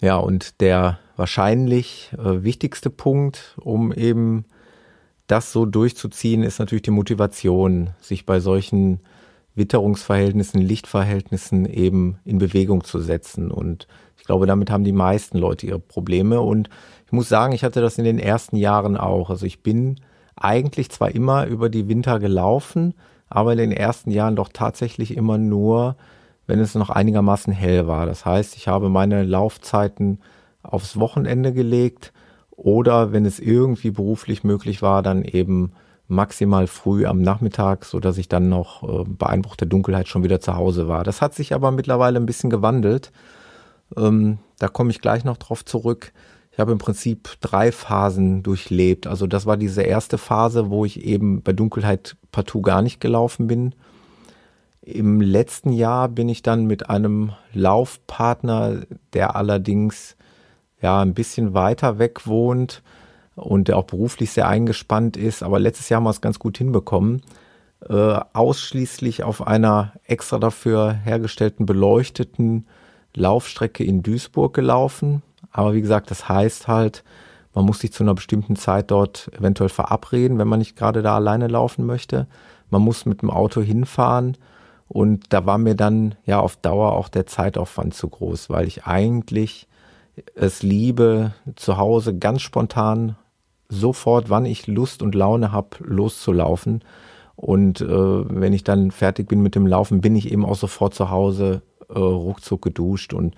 Ja, 0.00 0.16
und 0.16 0.62
der 0.62 0.98
wahrscheinlich 1.16 2.12
äh, 2.18 2.42
wichtigste 2.42 2.90
Punkt, 2.90 3.56
um 3.60 3.92
eben 3.92 4.44
das 5.26 5.52
so 5.52 5.66
durchzuziehen, 5.66 6.42
ist 6.42 6.58
natürlich 6.58 6.82
die 6.82 6.90
Motivation, 6.90 7.90
sich 8.00 8.26
bei 8.26 8.40
solchen 8.40 9.00
Witterungsverhältnissen, 9.54 10.60
Lichtverhältnissen 10.60 11.66
eben 11.66 12.18
in 12.24 12.38
Bewegung 12.38 12.84
zu 12.84 13.00
setzen. 13.00 13.50
Und 13.50 13.86
ich 14.16 14.24
glaube, 14.24 14.46
damit 14.46 14.70
haben 14.70 14.84
die 14.84 14.92
meisten 14.92 15.38
Leute 15.38 15.66
ihre 15.66 15.78
Probleme. 15.78 16.40
Und 16.40 16.68
ich 17.06 17.12
muss 17.12 17.28
sagen, 17.28 17.52
ich 17.52 17.64
hatte 17.64 17.80
das 17.80 17.98
in 17.98 18.04
den 18.04 18.18
ersten 18.18 18.56
Jahren 18.56 18.96
auch. 18.96 19.30
Also 19.30 19.46
ich 19.46 19.62
bin 19.62 20.00
eigentlich 20.36 20.90
zwar 20.90 21.14
immer 21.14 21.46
über 21.46 21.68
die 21.68 21.88
Winter 21.88 22.18
gelaufen, 22.18 22.94
aber 23.28 23.52
in 23.52 23.58
den 23.58 23.72
ersten 23.72 24.10
Jahren 24.10 24.36
doch 24.36 24.48
tatsächlich 24.52 25.16
immer 25.16 25.38
nur 25.38 25.96
wenn 26.46 26.60
es 26.60 26.74
noch 26.74 26.90
einigermaßen 26.90 27.52
hell 27.52 27.86
war. 27.86 28.06
Das 28.06 28.24
heißt, 28.24 28.56
ich 28.56 28.68
habe 28.68 28.88
meine 28.88 29.22
Laufzeiten 29.22 30.20
aufs 30.62 30.98
Wochenende 30.98 31.52
gelegt 31.52 32.12
oder 32.50 33.12
wenn 33.12 33.24
es 33.26 33.40
irgendwie 33.40 33.90
beruflich 33.90 34.44
möglich 34.44 34.82
war, 34.82 35.02
dann 35.02 35.24
eben 35.24 35.72
maximal 36.08 36.66
früh 36.66 37.06
am 37.06 37.22
Nachmittag, 37.22 37.84
so 37.84 37.98
dass 37.98 38.18
ich 38.18 38.28
dann 38.28 38.48
noch 38.48 38.82
äh, 38.82 39.04
bei 39.04 39.26
Einbruch 39.26 39.56
der 39.56 39.68
Dunkelheit 39.68 40.08
schon 40.08 40.22
wieder 40.22 40.40
zu 40.40 40.54
Hause 40.54 40.86
war. 40.86 41.04
Das 41.04 41.20
hat 41.20 41.34
sich 41.34 41.54
aber 41.54 41.70
mittlerweile 41.70 42.20
ein 42.20 42.26
bisschen 42.26 42.50
gewandelt. 42.50 43.12
Ähm, 43.96 44.38
da 44.58 44.68
komme 44.68 44.90
ich 44.90 45.00
gleich 45.00 45.24
noch 45.24 45.38
drauf 45.38 45.64
zurück. 45.64 46.12
Ich 46.52 46.58
habe 46.58 46.72
im 46.72 46.78
Prinzip 46.78 47.30
drei 47.40 47.72
Phasen 47.72 48.42
durchlebt. 48.42 49.06
Also 49.06 49.26
das 49.26 49.46
war 49.46 49.56
diese 49.56 49.82
erste 49.82 50.18
Phase, 50.18 50.68
wo 50.68 50.84
ich 50.84 51.02
eben 51.02 51.42
bei 51.42 51.54
Dunkelheit 51.54 52.16
partout 52.30 52.60
gar 52.60 52.82
nicht 52.82 53.00
gelaufen 53.00 53.46
bin. 53.46 53.74
Im 54.82 55.20
letzten 55.20 55.72
Jahr 55.72 56.08
bin 56.08 56.28
ich 56.28 56.42
dann 56.42 56.66
mit 56.66 56.90
einem 56.90 57.32
Laufpartner, 57.54 58.82
der 59.14 59.34
allerdings 59.34 60.16
ja 60.82 61.00
ein 61.00 61.14
bisschen 61.14 61.54
weiter 61.54 61.98
weg 61.98 62.26
wohnt 62.26 62.82
und 63.34 63.68
der 63.68 63.78
auch 63.78 63.84
beruflich 63.84 64.30
sehr 64.32 64.48
eingespannt 64.48 65.16
ist, 65.16 65.42
aber 65.42 65.58
letztes 65.58 65.88
Jahr 65.88 65.98
haben 65.98 66.04
wir 66.04 66.10
es 66.10 66.20
ganz 66.20 66.38
gut 66.38 66.58
hinbekommen, 66.58 67.22
äh, 67.88 68.20
ausschließlich 68.32 69.22
auf 69.24 69.46
einer 69.46 69.92
extra 70.04 70.38
dafür 70.38 70.92
hergestellten 70.92 71.64
beleuchteten 71.64 72.66
Laufstrecke 73.14 73.84
in 73.84 74.02
Duisburg 74.02 74.54
gelaufen. 74.54 75.22
Aber 75.50 75.74
wie 75.74 75.80
gesagt, 75.80 76.10
das 76.10 76.28
heißt 76.28 76.68
halt, 76.68 77.04
man 77.54 77.64
muss 77.64 77.80
sich 77.80 77.92
zu 77.92 78.02
einer 78.02 78.14
bestimmten 78.14 78.56
Zeit 78.56 78.90
dort 78.90 79.30
eventuell 79.38 79.68
verabreden, 79.68 80.38
wenn 80.38 80.48
man 80.48 80.58
nicht 80.58 80.76
gerade 80.76 81.02
da 81.02 81.16
alleine 81.16 81.48
laufen 81.48 81.84
möchte. 81.84 82.26
Man 82.70 82.82
muss 82.82 83.04
mit 83.04 83.20
dem 83.20 83.30
Auto 83.30 83.60
hinfahren 83.60 84.38
und 84.88 85.32
da 85.32 85.44
war 85.44 85.58
mir 85.58 85.74
dann 85.74 86.14
ja 86.24 86.40
auf 86.40 86.56
Dauer 86.56 86.92
auch 86.92 87.08
der 87.08 87.26
Zeitaufwand 87.26 87.94
zu 87.94 88.08
groß, 88.08 88.48
weil 88.48 88.66
ich 88.66 88.84
eigentlich 88.84 89.68
es 90.34 90.62
liebe, 90.62 91.34
zu 91.56 91.76
Hause 91.76 92.16
ganz 92.16 92.42
spontan 92.42 93.16
sofort, 93.68 94.28
wann 94.30 94.44
ich 94.44 94.66
Lust 94.66 95.02
und 95.02 95.14
Laune 95.14 95.52
habe, 95.52 95.76
loszulaufen. 95.80 96.84
Und 97.36 97.80
äh, 97.80 97.86
wenn 97.88 98.52
ich 98.52 98.64
dann 98.64 98.90
fertig 98.90 99.28
bin 99.28 99.40
mit 99.40 99.54
dem 99.54 99.66
Laufen, 99.66 100.00
bin 100.00 100.14
ich 100.14 100.30
eben 100.30 100.44
auch 100.44 100.56
sofort 100.56 100.94
zu 100.94 101.10
Hause, 101.10 101.62
äh, 101.88 101.98
ruckzuck 101.98 102.62
geduscht 102.62 103.14
und 103.14 103.34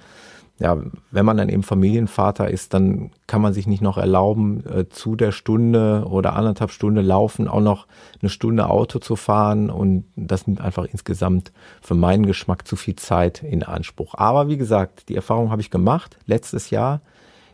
ja, 0.58 0.78
wenn 1.10 1.26
man 1.26 1.36
dann 1.36 1.48
eben 1.48 1.64
Familienvater 1.64 2.48
ist, 2.48 2.74
dann 2.74 3.10
kann 3.26 3.42
man 3.42 3.52
sich 3.52 3.66
nicht 3.66 3.82
noch 3.82 3.98
erlauben, 3.98 4.64
äh, 4.66 4.88
zu 4.88 5.16
der 5.16 5.32
Stunde 5.32 6.04
oder 6.08 6.36
anderthalb 6.36 6.70
Stunde 6.70 7.00
laufen, 7.00 7.48
auch 7.48 7.60
noch 7.60 7.86
eine 8.22 8.30
Stunde 8.30 8.70
Auto 8.70 9.00
zu 9.00 9.16
fahren. 9.16 9.68
Und 9.68 10.04
das 10.14 10.46
nimmt 10.46 10.60
einfach 10.60 10.84
insgesamt 10.84 11.52
für 11.82 11.94
meinen 11.94 12.24
Geschmack 12.24 12.68
zu 12.68 12.76
viel 12.76 12.94
Zeit 12.94 13.42
in 13.42 13.64
Anspruch. 13.64 14.14
Aber 14.14 14.48
wie 14.48 14.56
gesagt, 14.56 15.08
die 15.08 15.16
Erfahrung 15.16 15.50
habe 15.50 15.60
ich 15.60 15.70
gemacht 15.70 16.18
letztes 16.26 16.70
Jahr 16.70 17.00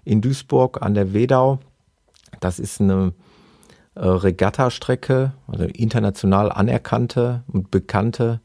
in 0.04 0.20
Duisburg 0.20 0.82
an 0.82 0.92
der 0.92 1.14
Wedau. 1.14 1.58
Das 2.40 2.58
ist 2.58 2.82
eine 2.82 3.14
äh, 3.94 4.06
Regattastrecke, 4.06 5.32
also 5.48 5.64
international 5.64 6.52
anerkannte 6.52 7.44
und 7.46 7.70
bekannte 7.70 8.40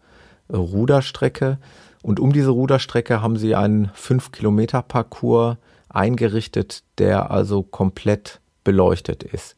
äh, 0.47 0.55
Ruderstrecke. 0.55 1.57
Und 2.05 2.19
um 2.19 2.31
diese 2.31 2.51
Ruderstrecke 2.51 3.23
haben 3.23 3.35
sie 3.35 3.55
einen 3.55 3.87
5-Kilometer-Parcours 3.87 5.57
eingerichtet, 5.89 6.83
der 6.99 7.31
also 7.31 7.63
komplett 7.63 8.41
beleuchtet 8.63 9.23
ist. 9.23 9.55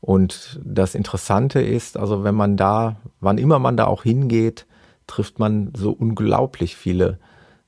Und 0.00 0.60
das 0.64 0.94
Interessante 0.94 1.60
ist, 1.60 1.96
also 1.96 2.22
wenn 2.22 2.36
man 2.36 2.56
da, 2.56 2.94
wann 3.18 3.36
immer 3.36 3.58
man 3.58 3.76
da 3.76 3.86
auch 3.88 4.04
hingeht, 4.04 4.64
trifft 5.08 5.40
man 5.40 5.72
so 5.76 5.90
unglaublich 5.90 6.76
viele 6.76 7.18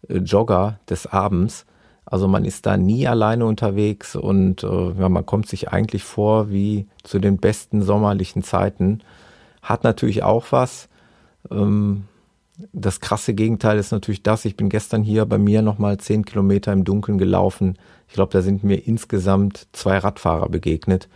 äh, 0.09 0.19
Jogger 0.19 0.79
des 0.89 1.09
Abends. 1.09 1.67
Also 2.07 2.29
man 2.29 2.45
ist 2.45 2.67
da 2.67 2.77
nie 2.77 3.09
alleine 3.09 3.47
unterwegs 3.47 4.15
und 4.15 4.63
äh, 4.63 4.93
ja, 4.93 5.09
man 5.09 5.27
kommt 5.27 5.49
sich 5.49 5.71
eigentlich 5.71 6.05
vor 6.05 6.51
wie 6.51 6.87
zu 7.03 7.19
den 7.19 7.39
besten 7.39 7.83
sommerlichen 7.83 8.45
Zeiten. 8.45 9.01
Hat 9.61 9.83
natürlich 9.83 10.23
auch 10.23 10.53
was. 10.53 10.89
Ähm, 11.51 12.05
das 12.73 13.01
krasse 13.01 13.35
Gegenteil 13.35 13.79
ist 13.79 13.91
natürlich 13.91 14.23
das, 14.23 14.45
ich 14.45 14.57
bin 14.57 14.69
gestern 14.69 15.03
hier 15.03 15.27
bei 15.27 15.39
mir 15.39 15.63
nochmal 15.63 15.99
zehn 15.99 16.25
Kilometer 16.25 16.73
im 16.73 16.85
Dunkeln 16.85 17.19
gelaufen. 17.19 17.77
Ich 18.09 18.15
glaube, 18.15 18.33
da 18.33 18.43
sind 18.43 18.63
mir 18.63 18.87
insgesamt 18.87 19.67
zwei 19.73 19.99
Radfahrer 19.99 20.49
begegnet. 20.49 21.09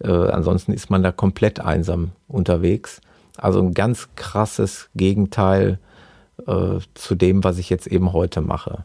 Äh, 0.00 0.10
ansonsten 0.10 0.72
ist 0.72 0.90
man 0.90 1.02
da 1.02 1.12
komplett 1.12 1.60
einsam 1.60 2.12
unterwegs. 2.26 3.00
Also 3.36 3.60
ein 3.60 3.74
ganz 3.74 4.08
krasses 4.16 4.88
Gegenteil 4.94 5.78
äh, 6.46 6.78
zu 6.94 7.14
dem, 7.14 7.44
was 7.44 7.58
ich 7.58 7.68
jetzt 7.68 7.86
eben 7.86 8.12
heute 8.12 8.40
mache. 8.40 8.84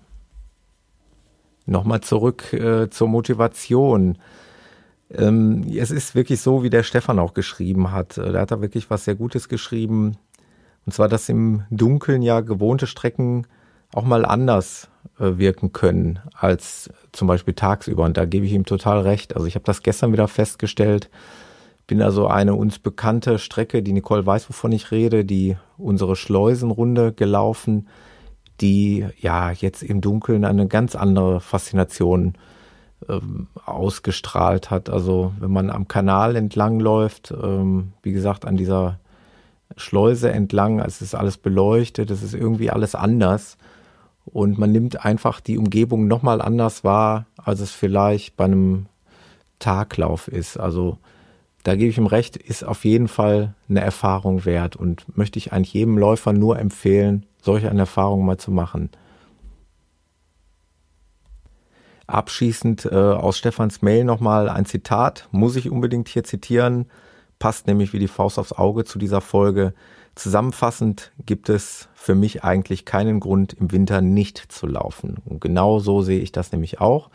Nochmal 1.65 2.01
zurück 2.01 2.51
äh, 2.51 2.89
zur 2.89 3.07
Motivation. 3.07 4.17
Ähm, 5.09 5.65
es 5.73 5.91
ist 5.91 6.15
wirklich 6.15 6.41
so, 6.41 6.63
wie 6.63 6.69
der 6.69 6.83
Stefan 6.83 7.19
auch 7.19 7.33
geschrieben 7.33 7.91
hat. 7.91 8.17
Äh, 8.17 8.33
da 8.33 8.41
hat 8.41 8.51
er 8.51 8.61
wirklich 8.61 8.89
was 8.89 9.05
sehr 9.05 9.15
Gutes 9.15 9.47
geschrieben. 9.47 10.17
Und 10.85 10.93
zwar, 10.93 11.07
dass 11.07 11.29
im 11.29 11.63
Dunkeln 11.69 12.21
ja 12.21 12.41
gewohnte 12.41 12.87
Strecken 12.87 13.47
auch 13.93 14.03
mal 14.03 14.25
anders 14.25 14.89
äh, 15.19 15.37
wirken 15.37 15.71
können 15.71 16.19
als 16.33 16.89
zum 17.11 17.27
Beispiel 17.27 17.53
tagsüber. 17.53 18.03
Und 18.03 18.17
da 18.17 18.25
gebe 18.25 18.45
ich 18.45 18.53
ihm 18.53 18.65
total 18.65 19.01
recht. 19.01 19.35
Also 19.35 19.47
ich 19.47 19.55
habe 19.55 19.65
das 19.65 19.83
gestern 19.83 20.11
wieder 20.11 20.27
festgestellt. 20.27 21.09
Bin 21.85 22.01
also 22.01 22.27
eine 22.27 22.55
uns 22.55 22.79
bekannte 22.79 23.39
Strecke, 23.39 23.83
die 23.83 23.93
Nicole 23.93 24.25
weiß, 24.25 24.49
wovon 24.49 24.71
ich 24.71 24.91
rede, 24.91 25.25
die 25.25 25.57
unsere 25.77 26.15
Schleusenrunde 26.15 27.13
gelaufen, 27.13 27.87
die 28.61 29.05
ja 29.19 29.51
jetzt 29.51 29.83
im 29.83 29.99
Dunkeln 30.01 30.45
eine 30.45 30.67
ganz 30.67 30.95
andere 30.95 31.41
Faszination 31.41 32.33
ähm, 33.09 33.47
ausgestrahlt 33.65 34.71
hat. 34.71 34.89
Also 34.89 35.33
wenn 35.39 35.51
man 35.51 35.69
am 35.69 35.87
Kanal 35.87 36.35
entlang 36.35 36.79
läuft, 36.79 37.31
ähm, 37.31 37.93
wie 38.01 38.13
gesagt, 38.13 38.45
an 38.45 38.55
dieser 38.55 38.99
Schleuse 39.77 40.31
entlang, 40.31 40.79
es 40.79 41.01
ist 41.01 41.15
alles 41.15 41.37
beleuchtet, 41.37 42.11
es 42.11 42.23
ist 42.23 42.33
irgendwie 42.33 42.69
alles 42.69 42.95
anders. 42.95 43.57
Und 44.25 44.57
man 44.57 44.71
nimmt 44.71 45.03
einfach 45.03 45.39
die 45.41 45.57
Umgebung 45.57 46.07
nochmal 46.07 46.41
anders 46.41 46.83
wahr, 46.83 47.25
als 47.37 47.59
es 47.59 47.71
vielleicht 47.71 48.37
bei 48.37 48.45
einem 48.45 48.85
Taglauf 49.59 50.27
ist. 50.27 50.57
Also 50.57 50.97
da 51.63 51.75
gebe 51.75 51.89
ich 51.89 51.97
ihm 51.97 52.07
recht, 52.07 52.35
ist 52.37 52.63
auf 52.63 52.83
jeden 52.85 53.07
Fall 53.07 53.55
eine 53.69 53.81
Erfahrung 53.81 54.45
wert 54.45 54.75
und 54.75 55.17
möchte 55.17 55.39
ich 55.39 55.53
eigentlich 55.53 55.73
jedem 55.73 55.97
Läufer 55.97 56.33
nur 56.33 56.59
empfehlen, 56.59 57.25
solche 57.41 57.69
eine 57.69 57.81
Erfahrung 57.81 58.25
mal 58.25 58.37
zu 58.37 58.51
machen. 58.51 58.89
Abschließend 62.05 62.85
äh, 62.85 62.95
aus 62.95 63.37
Stefans 63.37 63.81
Mail 63.81 64.03
nochmal 64.03 64.49
ein 64.49 64.65
Zitat, 64.65 65.29
muss 65.31 65.55
ich 65.55 65.71
unbedingt 65.71 66.09
hier 66.09 66.25
zitieren, 66.25 66.85
passt 67.39 67.67
nämlich 67.67 67.93
wie 67.93 67.99
die 67.99 68.07
Faust 68.07 68.39
aufs 68.39 68.53
Auge 68.53 68.85
zu 68.85 68.99
dieser 68.99 69.21
Folge. 69.21 69.73
Zusammenfassend 70.15 71.11
gibt 71.25 71.49
es 71.49 71.89
für 71.93 72.15
mich 72.15 72.43
eigentlich 72.43 72.85
keinen 72.85 73.19
Grund, 73.19 73.53
im 73.53 73.71
Winter 73.71 74.01
nicht 74.01 74.51
zu 74.51 74.67
laufen. 74.67 75.17
Und 75.25 75.41
genau 75.41 75.79
so 75.79 76.01
sehe 76.01 76.19
ich 76.19 76.31
das 76.31 76.51
nämlich 76.51 76.79
auch. 76.79 77.09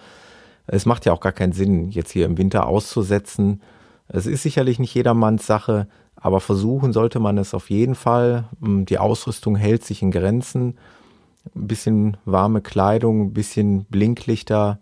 Es 0.66 0.84
macht 0.84 1.06
ja 1.06 1.12
auch 1.12 1.20
gar 1.20 1.32
keinen 1.32 1.52
Sinn, 1.52 1.90
jetzt 1.90 2.10
hier 2.10 2.26
im 2.26 2.36
Winter 2.36 2.66
auszusetzen. 2.66 3.62
Es 4.08 4.26
ist 4.26 4.42
sicherlich 4.42 4.78
nicht 4.78 4.94
jedermanns 4.94 5.46
Sache, 5.46 5.86
aber 6.16 6.40
versuchen 6.40 6.92
sollte 6.92 7.20
man 7.20 7.38
es 7.38 7.54
auf 7.54 7.70
jeden 7.70 7.94
Fall. 7.94 8.48
Die 8.60 8.98
Ausrüstung 8.98 9.56
hält 9.56 9.84
sich 9.84 10.02
in 10.02 10.10
Grenzen 10.10 10.76
ein 11.54 11.66
bisschen 11.66 12.16
warme 12.24 12.60
Kleidung, 12.60 13.26
ein 13.26 13.32
bisschen 13.32 13.84
Blinklichter, 13.84 14.80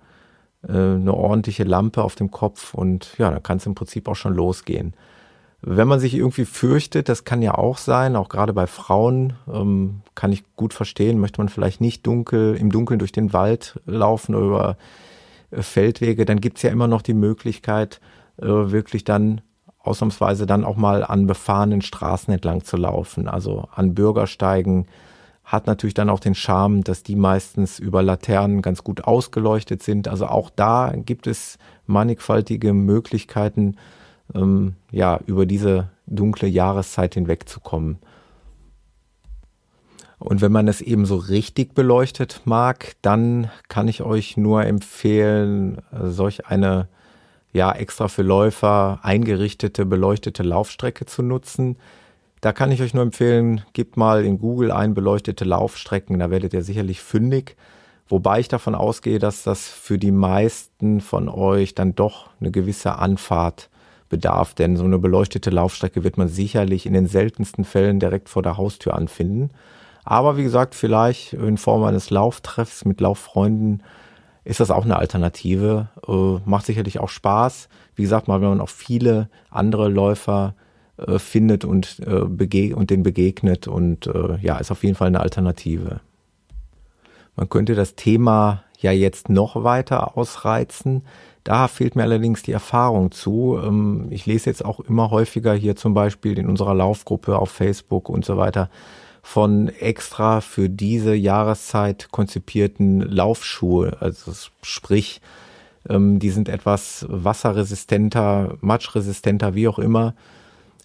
äh, 0.66 0.72
eine 0.72 1.14
ordentliche 1.14 1.64
Lampe 1.64 2.02
auf 2.02 2.14
dem 2.14 2.30
Kopf 2.30 2.74
und 2.74 3.14
ja, 3.18 3.30
dann 3.30 3.42
kann 3.42 3.58
es 3.58 3.66
im 3.66 3.74
Prinzip 3.74 4.08
auch 4.08 4.16
schon 4.16 4.34
losgehen. 4.34 4.94
Wenn 5.68 5.88
man 5.88 5.98
sich 5.98 6.14
irgendwie 6.14 6.44
fürchtet, 6.44 7.08
das 7.08 7.24
kann 7.24 7.42
ja 7.42 7.56
auch 7.56 7.76
sein, 7.78 8.14
auch 8.14 8.28
gerade 8.28 8.52
bei 8.52 8.68
Frauen, 8.68 9.32
ähm, 9.52 10.02
kann 10.14 10.30
ich 10.30 10.44
gut 10.54 10.72
verstehen, 10.72 11.18
möchte 11.18 11.40
man 11.40 11.48
vielleicht 11.48 11.80
nicht 11.80 12.06
dunkel, 12.06 12.54
im 12.54 12.70
Dunkeln 12.70 13.00
durch 13.00 13.10
den 13.10 13.32
Wald 13.32 13.80
laufen 13.84 14.36
oder 14.36 14.46
über 14.46 14.76
äh, 15.50 15.62
Feldwege, 15.62 16.24
dann 16.24 16.40
gibt's 16.40 16.62
ja 16.62 16.70
immer 16.70 16.86
noch 16.86 17.02
die 17.02 17.14
Möglichkeit, 17.14 18.00
äh, 18.40 18.46
wirklich 18.46 19.02
dann 19.02 19.40
ausnahmsweise 19.80 20.46
dann 20.46 20.64
auch 20.64 20.76
mal 20.76 21.02
an 21.02 21.26
befahrenen 21.26 21.82
Straßen 21.82 22.32
entlang 22.32 22.62
zu 22.62 22.76
laufen, 22.76 23.26
also 23.26 23.66
an 23.74 23.92
Bürgersteigen, 23.92 24.86
hat 25.42 25.66
natürlich 25.66 25.94
dann 25.94 26.10
auch 26.10 26.20
den 26.20 26.36
Charme, 26.36 26.84
dass 26.84 27.02
die 27.02 27.16
meistens 27.16 27.80
über 27.80 28.04
Laternen 28.04 28.62
ganz 28.62 28.84
gut 28.84 29.02
ausgeleuchtet 29.02 29.82
sind. 29.82 30.06
Also 30.06 30.26
auch 30.26 30.48
da 30.48 30.92
gibt 30.94 31.26
es 31.26 31.58
mannigfaltige 31.86 32.72
Möglichkeiten, 32.72 33.74
ähm, 34.34 34.74
ja, 34.90 35.20
über 35.26 35.46
diese 35.46 35.90
dunkle 36.06 36.48
Jahreszeit 36.48 37.14
hinwegzukommen. 37.14 37.98
Und 40.18 40.40
wenn 40.40 40.52
man 40.52 40.66
es 40.66 40.80
eben 40.80 41.04
so 41.04 41.16
richtig 41.16 41.74
beleuchtet 41.74 42.42
mag, 42.44 42.96
dann 43.02 43.50
kann 43.68 43.86
ich 43.86 44.02
euch 44.02 44.36
nur 44.36 44.64
empfehlen, 44.64 45.82
solch 45.92 46.46
eine 46.46 46.88
ja 47.52 47.72
extra 47.72 48.08
für 48.08 48.22
Läufer 48.22 49.00
eingerichtete 49.02 49.84
beleuchtete 49.84 50.42
Laufstrecke 50.42 51.06
zu 51.06 51.22
nutzen. 51.22 51.76
Da 52.40 52.52
kann 52.52 52.70
ich 52.70 52.82
euch 52.82 52.94
nur 52.94 53.02
empfehlen, 53.02 53.62
gebt 53.72 53.96
mal 53.96 54.24
in 54.24 54.38
Google 54.38 54.70
ein 54.70 54.94
beleuchtete 54.94 55.44
Laufstrecken, 55.44 56.18
da 56.18 56.30
werdet 56.30 56.54
ihr 56.54 56.62
sicherlich 56.62 57.00
fündig. 57.00 57.56
Wobei 58.08 58.40
ich 58.40 58.48
davon 58.48 58.74
ausgehe, 58.74 59.18
dass 59.18 59.42
das 59.42 59.68
für 59.68 59.98
die 59.98 60.12
meisten 60.12 61.00
von 61.00 61.28
euch 61.28 61.74
dann 61.74 61.94
doch 61.94 62.30
eine 62.40 62.52
gewisse 62.52 62.96
Anfahrt 62.96 63.68
bedarf, 64.08 64.54
denn 64.54 64.76
so 64.76 64.84
eine 64.84 64.98
beleuchtete 64.98 65.50
Laufstrecke 65.50 66.04
wird 66.04 66.18
man 66.18 66.28
sicherlich 66.28 66.86
in 66.86 66.92
den 66.92 67.06
seltensten 67.06 67.64
Fällen 67.64 68.00
direkt 68.00 68.28
vor 68.28 68.42
der 68.42 68.56
Haustür 68.56 68.94
anfinden. 68.94 69.50
Aber 70.04 70.36
wie 70.36 70.44
gesagt, 70.44 70.74
vielleicht 70.74 71.32
in 71.32 71.58
Form 71.58 71.82
eines 71.82 72.10
Lauftreffs 72.10 72.84
mit 72.84 73.00
Lauffreunden 73.00 73.82
ist 74.44 74.60
das 74.60 74.70
auch 74.70 74.84
eine 74.84 74.96
Alternative. 74.96 75.88
Äh, 76.06 76.48
macht 76.48 76.66
sicherlich 76.66 77.00
auch 77.00 77.08
Spaß. 77.08 77.68
Wie 77.96 78.02
gesagt, 78.02 78.28
mal 78.28 78.40
wenn 78.40 78.50
man 78.50 78.60
auch 78.60 78.68
viele 78.68 79.28
andere 79.50 79.88
Läufer 79.88 80.54
äh, 80.96 81.18
findet 81.18 81.64
und, 81.64 81.98
äh, 82.06 82.24
bege 82.24 82.76
und 82.76 82.90
den 82.90 83.02
begegnet 83.02 83.66
und 83.66 84.06
äh, 84.06 84.38
ja, 84.40 84.58
ist 84.58 84.70
auf 84.70 84.84
jeden 84.84 84.94
Fall 84.94 85.08
eine 85.08 85.20
Alternative. 85.20 86.00
Man 87.34 87.48
könnte 87.48 87.74
das 87.74 87.96
Thema 87.96 88.62
ja 88.78 88.92
jetzt 88.92 89.28
noch 89.28 89.62
weiter 89.62 90.16
ausreizen. 90.16 91.02
Da 91.46 91.68
fehlt 91.68 91.94
mir 91.94 92.02
allerdings 92.02 92.42
die 92.42 92.50
Erfahrung 92.50 93.12
zu. 93.12 93.56
Ähm, 93.62 94.08
ich 94.10 94.26
lese 94.26 94.50
jetzt 94.50 94.64
auch 94.64 94.80
immer 94.80 95.12
häufiger 95.12 95.54
hier 95.54 95.76
zum 95.76 95.94
Beispiel 95.94 96.40
in 96.40 96.48
unserer 96.48 96.74
Laufgruppe 96.74 97.38
auf 97.38 97.50
Facebook 97.50 98.08
und 98.08 98.24
so 98.24 98.36
weiter 98.36 98.68
von 99.22 99.68
extra 99.68 100.40
für 100.40 100.68
diese 100.68 101.14
Jahreszeit 101.14 102.08
konzipierten 102.10 103.00
Laufschuhe. 103.00 103.96
Also 104.00 104.32
sprich, 104.62 105.20
ähm, 105.88 106.18
die 106.18 106.30
sind 106.30 106.48
etwas 106.48 107.06
wasserresistenter, 107.08 108.56
matschresistenter, 108.60 109.54
wie 109.54 109.68
auch 109.68 109.78
immer. 109.78 110.16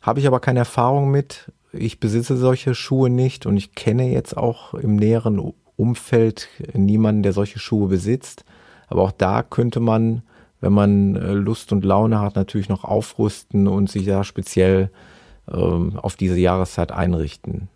Habe 0.03 0.19
ich 0.19 0.27
aber 0.27 0.39
keine 0.39 0.59
Erfahrung 0.59 1.09
mit. 1.09 1.51
Ich 1.73 1.99
besitze 1.99 2.37
solche 2.37 2.75
Schuhe 2.75 3.09
nicht 3.09 3.47
und 3.47 3.57
ich 3.57 3.73
kenne 3.73 4.11
jetzt 4.11 4.37
auch 4.37 4.75
im 4.75 4.95
näheren 4.95 5.53
Umfeld 5.75 6.49
niemanden, 6.75 7.23
der 7.23 7.33
solche 7.33 7.57
Schuhe 7.57 7.87
besitzt. 7.87 8.45
Aber 8.89 9.01
auch 9.01 9.11
da 9.11 9.41
könnte 9.41 9.79
man, 9.79 10.21
wenn 10.61 10.73
man 10.73 11.15
äh, 11.15 11.33
Lust 11.33 11.71
und 11.71 11.83
Laune 11.83 12.19
hat, 12.19 12.35
natürlich 12.35 12.69
noch 12.69 12.85
aufrüsten 12.85 13.67
und 13.67 13.89
sich 13.89 14.05
da 14.05 14.23
speziell 14.23 14.89
ähm, 15.51 15.97
auf 15.97 16.15
diese 16.15 16.39
Jahreszeit 16.39 16.91
einrichten. 16.91 17.67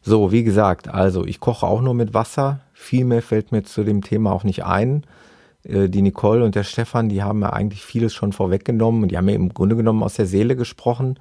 So, 0.00 0.32
wie 0.32 0.44
gesagt, 0.44 0.88
also 0.88 1.26
ich 1.26 1.40
koche 1.40 1.66
auch 1.66 1.82
nur 1.82 1.94
mit 1.94 2.14
Wasser. 2.14 2.60
Viel 2.72 3.04
mehr 3.04 3.20
fällt 3.20 3.52
mir 3.52 3.64
zu 3.64 3.84
dem 3.84 4.02
Thema 4.02 4.32
auch 4.32 4.44
nicht 4.44 4.64
ein. 4.64 5.04
Äh, 5.64 5.88
die 5.88 6.02
Nicole 6.02 6.44
und 6.44 6.54
der 6.54 6.62
Stefan, 6.62 7.08
die 7.08 7.22
haben 7.22 7.42
ja 7.42 7.50
eigentlich 7.50 7.82
vieles 7.82 8.14
schon 8.14 8.32
vorweggenommen 8.32 9.02
und 9.02 9.08
die 9.10 9.18
haben 9.18 9.26
mir 9.26 9.34
im 9.34 9.52
Grunde 9.52 9.76
genommen 9.76 10.02
aus 10.02 10.14
der 10.14 10.26
Seele 10.26 10.56
gesprochen. 10.56 11.18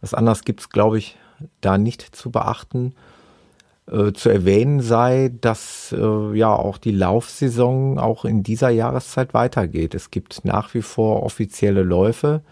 Was 0.00 0.14
anderes 0.14 0.44
gibt's, 0.44 0.68
glaube 0.68 0.98
ich, 0.98 1.16
da 1.60 1.78
nicht 1.78 2.02
zu 2.14 2.30
beachten. 2.30 2.94
Äh, 3.90 4.12
zu 4.12 4.28
erwähnen 4.28 4.80
sei, 4.80 5.32
dass 5.40 5.92
äh, 5.98 6.36
ja 6.36 6.54
auch 6.54 6.78
die 6.78 6.92
Laufsaison 6.92 7.98
auch 7.98 8.24
in 8.24 8.44
dieser 8.44 8.70
Jahreszeit 8.70 9.34
weitergeht. 9.34 9.96
Es 9.96 10.12
gibt 10.12 10.44
nach 10.44 10.74
wie 10.74 10.82
vor 10.82 11.24
offizielle 11.24 11.82
Läufe. 11.82 12.42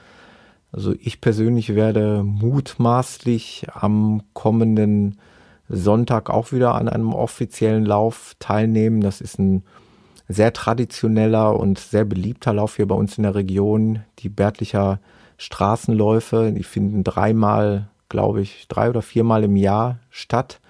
Also 0.73 0.95
ich 0.99 1.21
persönlich 1.21 1.77
werde 1.77 2.25
mutmaßlich 2.25 3.69
am 3.73 4.23
kommenden 4.33 5.19
Sonntag 5.69 6.29
auch 6.29 6.51
wieder 6.51 6.75
an 6.75 6.89
einem 6.89 7.13
offiziellen 7.13 7.85
Lauf 7.87 8.35
teilnehmen. 8.41 9.01
Das 9.01 9.21
ist 9.21 9.39
ein 9.39 9.63
sehr 10.27 10.53
traditioneller 10.53 11.59
und 11.59 11.79
sehr 11.79 12.05
beliebter 12.05 12.53
Lauf 12.53 12.77
hier 12.77 12.89
bei 12.89 12.97
uns 12.97 13.17
in 13.17 13.23
der 13.23 13.37
Region. 13.37 14.01
Die 14.19 14.29
Bärtlicher 14.29 14.99
Straßenläufe, 15.37 16.53
die 16.53 16.65
finden 16.65 17.05
dreimal, 17.05 17.89
glaube 18.09 18.41
ich, 18.41 18.67
drei 18.67 18.91
oder 18.91 19.03
viermal 19.03 19.45
im 19.45 19.55
Jahr 19.55 20.01
statt. 20.11 20.61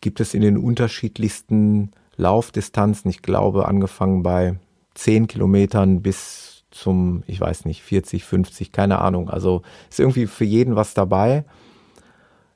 Gibt 0.00 0.20
es 0.20 0.34
in 0.34 0.42
den 0.42 0.56
unterschiedlichsten 0.56 1.90
Laufdistanzen, 2.16 3.10
ich 3.10 3.22
glaube, 3.22 3.66
angefangen 3.66 4.22
bei 4.22 4.58
zehn 4.94 5.26
Kilometern 5.26 6.02
bis 6.02 6.64
zum, 6.70 7.22
ich 7.26 7.40
weiß 7.40 7.64
nicht, 7.64 7.82
40, 7.82 8.24
50, 8.24 8.72
keine 8.72 9.00
Ahnung. 9.00 9.28
Also 9.28 9.62
ist 9.88 10.00
irgendwie 10.00 10.26
für 10.26 10.44
jeden 10.44 10.76
was 10.76 10.94
dabei. 10.94 11.44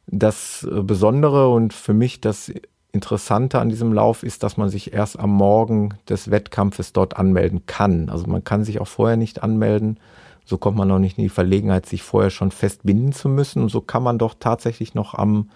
Das 0.07 0.67
Besondere 0.71 1.49
und 1.49 1.73
für 1.73 1.95
mich 1.95 2.21
das 2.21 2.53
Interessante 2.93 3.59
an 3.59 3.71
diesem 3.71 3.93
Lauf 3.93 4.23
ist, 4.23 4.45
dass 4.45 4.57
man 4.57 4.69
sich 4.69 4.93
erst 4.93 5.19
am 5.19 5.31
Morgen 5.31 5.95
des 6.09 6.31
Wettkampfes 6.31 6.93
dort 6.93 7.17
anmelden 7.17 7.67
kann. 7.67 8.09
Also 8.09 8.27
man 8.27 8.45
kann 8.45 8.65
sich 8.65 8.81
auch 8.81 8.87
vorher 8.87 9.17
nicht 9.17 9.43
anmelden. 9.43 9.99
So 10.45 10.59
kommt 10.59 10.77
man 10.77 10.89
noch 10.89 10.99
nicht 10.99 11.19
in 11.19 11.25
die 11.25 11.31
Verlegenheit, 11.31 11.87
sich 11.87 12.03
vorher 12.03 12.31
schon 12.31 12.53
festbinden 12.53 13.13
zu 13.13 13.29
müssen. 13.29 13.63
Und 13.63 13.71
so 13.71 13.81
kann 13.81 14.03
man 14.03 14.19
doch 14.19 14.35
tatsächlich 14.39 14.95
noch 14.95 15.15
am 15.15 15.51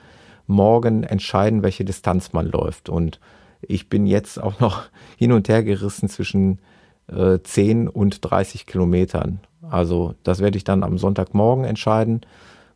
Morgen 0.49 1.05
entscheiden, 1.05 1.63
welche 1.63 1.85
Distanz 1.85 2.33
man 2.33 2.47
läuft. 2.47 2.89
Und 2.89 3.21
ich 3.63 3.89
bin 3.89 4.07
jetzt 4.07 4.43
auch 4.43 4.59
noch 4.59 4.83
hin 5.17 5.31
und 5.31 5.49
her 5.49 5.63
gerissen 5.63 6.09
zwischen 6.09 6.59
äh, 7.07 7.39
10 7.41 7.87
und 7.89 8.19
30 8.29 8.67
Kilometern. 8.67 9.39
Also 9.63 10.15
das 10.25 10.41
werde 10.41 10.57
ich 10.57 10.65
dann 10.65 10.83
am 10.83 10.99
Sonntagmorgen 10.99 11.65
entscheiden. 11.65 12.23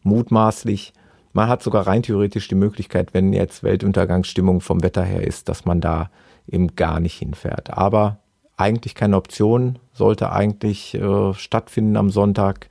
Mutmaßlich 0.03 0.93
man 1.33 1.49
hat 1.49 1.63
sogar 1.63 1.87
rein 1.87 2.03
theoretisch 2.03 2.49
die 2.49 2.55
Möglichkeit, 2.55 3.15
wenn 3.15 3.33
jetzt 3.33 3.63
Weltuntergangsstimmung 3.63 4.61
vom 4.61 4.83
Wetter 4.83 5.03
her 5.03 5.27
ist, 5.27 5.49
dass 5.49 5.65
man 5.65 5.81
da 5.81 6.11
eben 6.47 6.77
gar 6.77 7.01
nicht 7.01 7.19
hinfährt. 7.19 7.71
Aber 7.71 8.19
eigentlich 8.57 8.95
keine 8.95 9.17
Option, 9.17 9.79
sollte 9.93 10.31
eigentlich 10.33 10.95
äh, 10.95 11.35
stattfinden 11.35 11.97
am 11.97 12.11
Sonntag. 12.11 12.69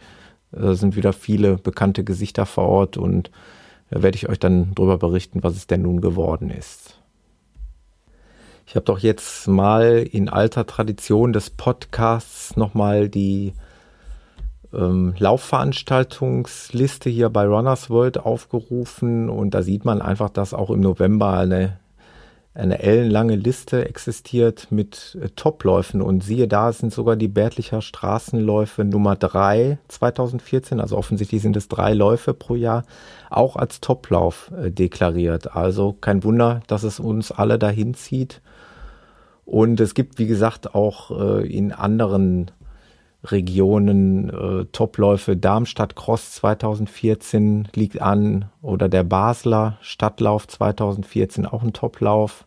Äh, 0.55 0.73
sind 0.73 0.95
wieder 0.95 1.13
viele 1.13 1.57
bekannte 1.57 2.03
Gesichter 2.03 2.45
vor 2.45 2.65
Ort 2.67 2.97
und 2.97 3.31
werde 3.91 4.15
ich 4.15 4.29
euch 4.29 4.39
dann 4.39 4.73
darüber 4.73 4.97
berichten, 4.97 5.43
was 5.43 5.55
es 5.55 5.67
denn 5.67 5.81
nun 5.81 6.01
geworden 6.01 6.49
ist. 6.49 6.97
Ich 8.65 8.75
habe 8.75 8.85
doch 8.85 8.99
jetzt 8.99 9.47
mal 9.47 10.07
in 10.09 10.29
alter 10.29 10.65
Tradition 10.65 11.33
des 11.33 11.49
Podcasts 11.49 12.55
nochmal 12.55 13.09
die 13.09 13.53
ähm, 14.73 15.13
Laufveranstaltungsliste 15.17 17.09
hier 17.09 17.29
bei 17.29 17.45
Runners 17.45 17.89
World 17.89 18.17
aufgerufen 18.17 19.29
und 19.29 19.53
da 19.53 19.61
sieht 19.61 19.83
man 19.83 20.01
einfach, 20.01 20.29
dass 20.29 20.53
auch 20.53 20.69
im 20.69 20.79
November 20.79 21.33
eine 21.33 21.80
eine 22.53 22.79
ellenlange 22.79 23.35
Liste 23.35 23.87
existiert 23.87 24.67
mit 24.71 25.17
äh, 25.21 25.29
Topläufen 25.29 26.01
und 26.01 26.21
siehe 26.23 26.47
da 26.47 26.73
sind 26.73 26.93
sogar 26.93 27.15
die 27.15 27.29
Bärtlicher 27.29 27.81
Straßenläufe 27.81 28.83
Nummer 28.83 29.15
drei 29.15 29.77
2014, 29.87 30.81
also 30.81 30.97
offensichtlich 30.97 31.41
sind 31.41 31.55
es 31.55 31.69
drei 31.69 31.93
Läufe 31.93 32.33
pro 32.33 32.55
Jahr, 32.55 32.83
auch 33.29 33.55
als 33.55 33.79
Toplauf 33.79 34.51
äh, 34.51 34.69
deklariert. 34.69 35.55
Also 35.55 35.93
kein 35.93 36.23
Wunder, 36.25 36.61
dass 36.67 36.83
es 36.83 36.99
uns 36.99 37.31
alle 37.31 37.57
dahin 37.57 37.93
zieht. 37.93 38.41
Und 39.45 39.79
es 39.79 39.93
gibt, 39.93 40.19
wie 40.19 40.27
gesagt, 40.27 40.75
auch 40.75 41.11
äh, 41.11 41.47
in 41.47 41.71
anderen 41.71 42.51
Regionen 43.23 44.29
äh, 44.29 44.65
Topläufe. 44.71 45.37
Darmstadt 45.37 45.95
Cross 45.95 46.31
2014 46.33 47.67
liegt 47.75 48.01
an 48.01 48.45
oder 48.61 48.89
der 48.89 49.03
Basler 49.03 49.77
Stadtlauf 49.81 50.47
2014 50.47 51.45
auch 51.45 51.61
ein 51.61 51.73
Toplauf. 51.73 52.45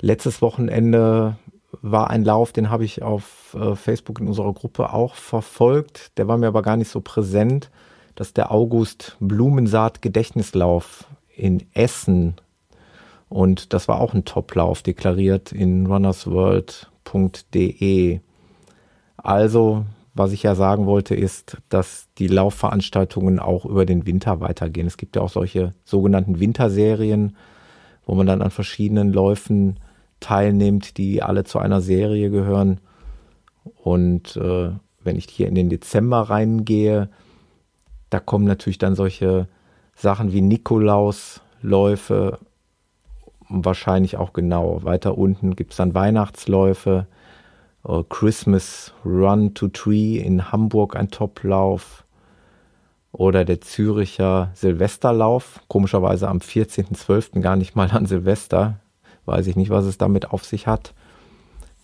Letztes 0.00 0.42
Wochenende 0.42 1.38
war 1.82 2.08
ein 2.10 2.24
Lauf, 2.24 2.52
den 2.52 2.70
habe 2.70 2.84
ich 2.84 3.02
auf 3.02 3.56
äh, 3.58 3.74
Facebook 3.74 4.20
in 4.20 4.28
unserer 4.28 4.52
Gruppe 4.52 4.92
auch 4.92 5.14
verfolgt. 5.14 6.16
Der 6.18 6.28
war 6.28 6.36
mir 6.36 6.48
aber 6.48 6.60
gar 6.62 6.76
nicht 6.76 6.90
so 6.90 7.00
präsent. 7.00 7.70
Das 8.14 8.26
ist 8.28 8.36
der 8.36 8.52
August 8.52 9.16
Blumensaat 9.20 10.02
Gedächtnislauf 10.02 11.06
in 11.34 11.64
Essen. 11.74 12.34
Und 13.28 13.72
das 13.72 13.88
war 13.88 14.00
auch 14.00 14.14
ein 14.14 14.24
Toplauf, 14.24 14.82
deklariert 14.82 15.50
in 15.52 15.86
runnersworld.de. 15.86 18.20
Also, 19.18 19.84
was 20.14 20.32
ich 20.32 20.42
ja 20.42 20.54
sagen 20.54 20.86
wollte, 20.86 21.14
ist, 21.14 21.58
dass 21.68 22.08
die 22.18 22.28
Laufveranstaltungen 22.28 23.38
auch 23.38 23.64
über 23.64 23.84
den 23.84 24.06
Winter 24.06 24.40
weitergehen. 24.40 24.86
Es 24.86 24.96
gibt 24.96 25.16
ja 25.16 25.22
auch 25.22 25.28
solche 25.28 25.74
sogenannten 25.84 26.40
Winterserien, 26.40 27.36
wo 28.06 28.14
man 28.14 28.26
dann 28.26 28.42
an 28.42 28.50
verschiedenen 28.50 29.12
Läufen 29.12 29.78
teilnimmt, 30.20 30.98
die 30.98 31.22
alle 31.22 31.44
zu 31.44 31.58
einer 31.58 31.80
Serie 31.80 32.30
gehören. 32.30 32.80
Und 33.82 34.36
äh, 34.36 34.70
wenn 35.02 35.16
ich 35.16 35.26
hier 35.26 35.48
in 35.48 35.54
den 35.54 35.68
Dezember 35.68 36.22
reingehe, 36.22 37.08
da 38.10 38.20
kommen 38.20 38.44
natürlich 38.44 38.78
dann 38.78 38.94
solche 38.94 39.46
Sachen 39.94 40.32
wie 40.32 40.40
Nikolausläufe, 40.40 42.38
wahrscheinlich 43.48 44.16
auch 44.16 44.32
genau. 44.32 44.84
Weiter 44.84 45.18
unten 45.18 45.56
gibt 45.56 45.72
es 45.72 45.76
dann 45.76 45.94
Weihnachtsläufe, 45.94 47.06
Christmas 48.08 48.92
Run 49.04 49.54
to 49.54 49.68
Tree 49.68 50.18
in 50.18 50.52
Hamburg 50.52 50.94
ein 50.94 51.10
Toplauf 51.10 52.04
oder 53.12 53.46
der 53.46 53.62
Züricher 53.62 54.50
Silvesterlauf, 54.54 55.60
komischerweise 55.68 56.28
am 56.28 56.38
14.12. 56.38 57.40
gar 57.40 57.56
nicht 57.56 57.76
mal 57.76 57.90
an 57.90 58.04
Silvester, 58.04 58.78
weiß 59.24 59.46
ich 59.46 59.56
nicht, 59.56 59.70
was 59.70 59.86
es 59.86 59.96
damit 59.96 60.30
auf 60.32 60.44
sich 60.44 60.66
hat. 60.66 60.92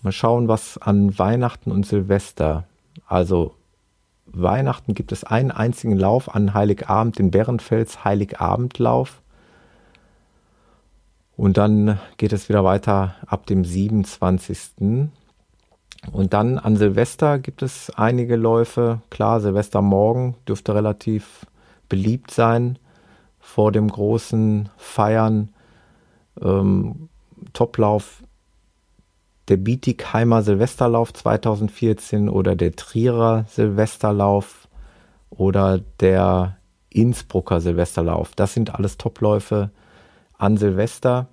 Mal 0.02 0.12
schauen, 0.12 0.46
was 0.46 0.76
an 0.76 1.18
Weihnachten 1.18 1.72
und 1.72 1.86
Silvester, 1.86 2.64
also 3.06 3.54
Weihnachten 4.26 4.94
gibt 4.94 5.10
es 5.10 5.24
einen 5.24 5.50
einzigen 5.50 5.96
Lauf 5.96 6.34
an 6.34 6.52
Heiligabend, 6.52 7.18
den 7.18 7.30
Bärenfels 7.30 8.04
Heiligabendlauf. 8.04 9.22
Und 11.36 11.56
dann 11.56 11.98
geht 12.18 12.32
es 12.32 12.48
wieder 12.48 12.62
weiter 12.62 13.14
ab 13.26 13.46
dem 13.46 13.64
27. 13.64 15.08
Und 16.12 16.32
dann 16.32 16.58
an 16.58 16.76
Silvester 16.76 17.38
gibt 17.38 17.62
es 17.62 17.90
einige 17.96 18.36
Läufe. 18.36 19.00
Klar, 19.10 19.40
Silvestermorgen 19.40 20.34
dürfte 20.46 20.74
relativ 20.74 21.46
beliebt 21.88 22.30
sein 22.30 22.78
vor 23.40 23.72
dem 23.72 23.88
großen 23.88 24.68
Feiern. 24.76 25.50
Ähm, 26.40 27.08
Toplauf 27.52 28.22
der 29.48 29.58
Bietigheimer 29.58 30.42
Silvesterlauf 30.42 31.12
2014 31.12 32.28
oder 32.28 32.56
der 32.56 32.72
Trierer 32.72 33.44
Silvesterlauf 33.48 34.68
oder 35.30 35.80
der 36.00 36.56
Innsbrucker 36.90 37.60
Silvesterlauf. 37.60 38.32
Das 38.36 38.54
sind 38.54 38.74
alles 38.74 38.96
Topläufe 38.96 39.70
an 40.38 40.56
Silvester. 40.56 41.28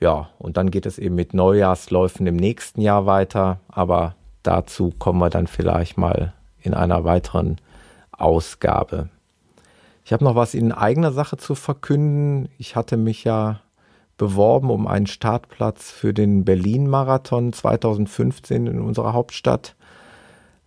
Ja, 0.00 0.30
und 0.38 0.56
dann 0.56 0.70
geht 0.70 0.86
es 0.86 0.98
eben 0.98 1.14
mit 1.14 1.34
Neujahrsläufen 1.34 2.26
im 2.26 2.36
nächsten 2.36 2.80
Jahr 2.80 3.06
weiter, 3.06 3.60
aber 3.68 4.14
dazu 4.42 4.92
kommen 4.98 5.18
wir 5.18 5.30
dann 5.30 5.46
vielleicht 5.46 5.98
mal 5.98 6.32
in 6.60 6.74
einer 6.74 7.04
weiteren 7.04 7.56
Ausgabe. 8.12 9.08
Ich 10.04 10.12
habe 10.12 10.24
noch 10.24 10.36
was 10.36 10.54
in 10.54 10.72
eigener 10.72 11.12
Sache 11.12 11.36
zu 11.36 11.54
verkünden. 11.54 12.48
Ich 12.58 12.76
hatte 12.76 12.96
mich 12.96 13.24
ja 13.24 13.60
beworben 14.16 14.70
um 14.70 14.86
einen 14.86 15.06
Startplatz 15.06 15.90
für 15.90 16.14
den 16.14 16.44
Berlin-Marathon 16.44 17.52
2015 17.52 18.66
in 18.66 18.80
unserer 18.80 19.12
Hauptstadt. 19.12 19.76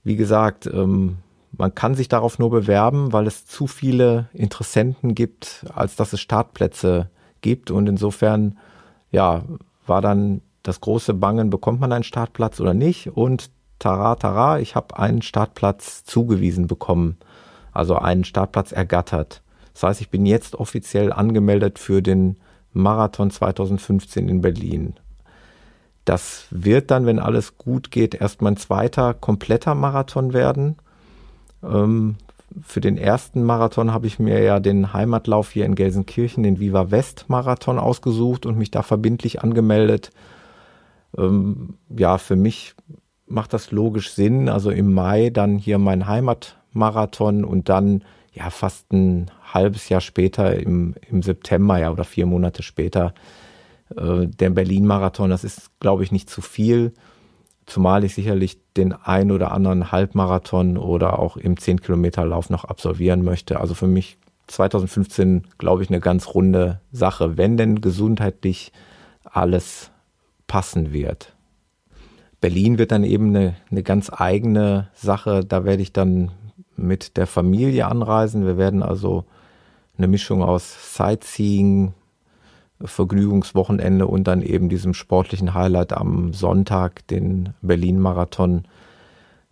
Wie 0.04 0.16
gesagt, 0.16 0.68
ähm, 0.68 1.18
man 1.52 1.76
kann 1.76 1.96
sich 1.96 2.08
darauf 2.08 2.40
nur 2.40 2.50
bewerben, 2.50 3.14
weil 3.14 3.28
es 3.28 3.46
zu 3.46 3.68
viele 3.68 4.30
Interessenten 4.34 5.16
gibt, 5.16 5.66
als 5.74 5.96
dass 5.96 6.14
es 6.14 6.22
Startplätze 6.22 7.10
gibt. 7.42 7.72
Und 7.72 7.88
insofern 7.88 8.58
ja, 9.12 9.44
war 9.86 10.02
dann 10.02 10.42
das 10.64 10.82
große 10.82 11.14
Bangen, 11.14 11.50
bekommt 11.50 11.80
man 11.80 11.92
einen 11.92 12.04
Startplatz 12.04 12.60
oder 12.60 12.74
nicht? 12.74 13.16
Und 13.16 13.52
tara, 13.80 14.16
tara, 14.16 14.60
ich 14.60 14.76
habe 14.76 14.98
einen 14.98 15.22
Startplatz 15.22 16.04
zugewiesen 16.04 16.68
bekommen, 16.68 17.18
also 17.72 17.96
einen 17.96 18.24
Startplatz 18.24 18.72
ergattert. 18.72 19.42
Das 19.74 19.84
heißt, 19.84 20.02
ich 20.02 20.10
bin 20.10 20.26
jetzt 20.26 20.56
offiziell 20.56 21.12
angemeldet 21.12 21.80
für 21.80 22.02
den 22.02 22.38
Marathon 22.74 23.32
2015 23.32 24.30
in 24.30 24.42
Berlin. 24.42 24.96
Das 26.06 26.48
wird 26.50 26.92
dann, 26.92 27.06
wenn 27.06 27.20
alles 27.20 27.58
gut 27.58 27.92
geht, 27.92 28.16
erst 28.16 28.42
mein 28.42 28.58
zweiter 28.58 29.14
kompletter 29.14 29.76
Marathon 29.76 30.34
werden. 30.34 30.78
Ähm, 31.64 32.16
für 32.62 32.82
den 32.82 32.98
ersten 32.98 33.44
Marathon 33.44 33.94
habe 33.94 34.08
ich 34.08 34.20
mir 34.20 34.42
ja 34.42 34.60
den 34.60 34.94
Heimatlauf 34.94 35.52
hier 35.52 35.66
in 35.66 35.76
Gelsenkirchen, 35.76 36.44
den 36.44 36.60
Viva 36.60 36.92
West 36.92 37.26
Marathon 37.28 37.80
ausgesucht 37.80 38.46
und 38.46 38.58
mich 38.58 38.72
da 38.72 38.84
verbindlich 38.84 39.42
angemeldet. 39.42 40.12
Ähm, 41.18 41.76
ja, 41.90 42.18
für 42.18 42.36
mich 42.36 42.76
macht 43.26 43.54
das 43.54 43.72
logisch 43.72 44.12
Sinn. 44.12 44.50
Also 44.50 44.72
im 44.72 44.94
Mai 44.94 45.30
dann 45.30 45.58
hier 45.58 45.78
mein 45.78 46.08
Heimatmarathon 46.08 47.46
und 47.46 47.70
dann 47.70 48.04
ja 48.34 48.50
fast 48.50 48.92
ein 48.92 49.30
halbes 49.54 49.90
Jahr 49.90 50.02
später 50.02 50.56
im, 50.58 50.96
im 51.10 51.22
September 51.22 51.78
ja 51.80 51.92
oder 51.92 52.04
vier 52.04 52.26
Monate 52.26 52.64
später 52.64 53.14
äh, 53.96 54.28
der 54.28 54.50
Berlin-Marathon. 54.50 55.30
Das 55.30 55.44
ist, 55.44 55.72
glaube 55.80 56.04
ich, 56.04 56.12
nicht 56.12 56.30
zu 56.30 56.42
viel. 56.42 56.94
Zumal 57.72 58.04
ich 58.04 58.16
sicherlich 58.16 58.58
den 58.76 58.92
ein 58.92 59.32
oder 59.32 59.54
anderen 59.54 59.94
Halbmarathon 59.94 60.78
oder 60.78 61.20
auch 61.20 61.38
im 61.38 61.56
10-Kilometer-Lauf 61.56 62.50
noch 62.50 62.66
absolvieren 62.66 63.24
möchte. 63.24 63.62
Also 63.62 63.76
für 63.76 63.88
mich 63.88 64.18
2015, 64.48 65.44
glaube 65.58 65.82
ich, 65.82 65.90
eine 65.90 66.02
ganz 66.02 66.28
runde 66.28 66.82
Sache, 66.92 67.38
wenn 67.38 67.56
denn 67.56 67.80
gesundheitlich 67.80 68.74
alles 69.24 69.90
passen 70.48 70.92
wird. 70.92 71.34
Berlin 72.42 72.78
wird 72.78 72.92
dann 72.92 73.06
eben 73.06 73.30
eine, 73.30 73.56
eine 73.72 73.84
ganz 73.84 74.12
eigene 74.14 74.90
Sache. 74.94 75.46
Da 75.46 75.64
werde 75.64 75.82
ich 75.82 75.94
dann 75.94 76.32
mit 76.76 77.16
der 77.16 77.26
Familie 77.26 77.88
anreisen. 77.88 78.46
Wir 78.46 78.58
werden 78.58 78.84
also 78.84 79.24
eine 79.98 80.10
Mischung 80.10 80.44
aus 80.44 80.98
Sightseeing, 80.98 81.94
Vergnügungswochenende 82.86 84.08
und 84.08 84.26
dann 84.26 84.42
eben 84.42 84.70
diesem 84.70 84.94
sportlichen 84.94 85.54
Highlight 85.54 85.94
am 85.94 86.34
Sonntag, 86.34 87.08
den 87.08 87.54
Berlin-Marathon, 87.62 88.64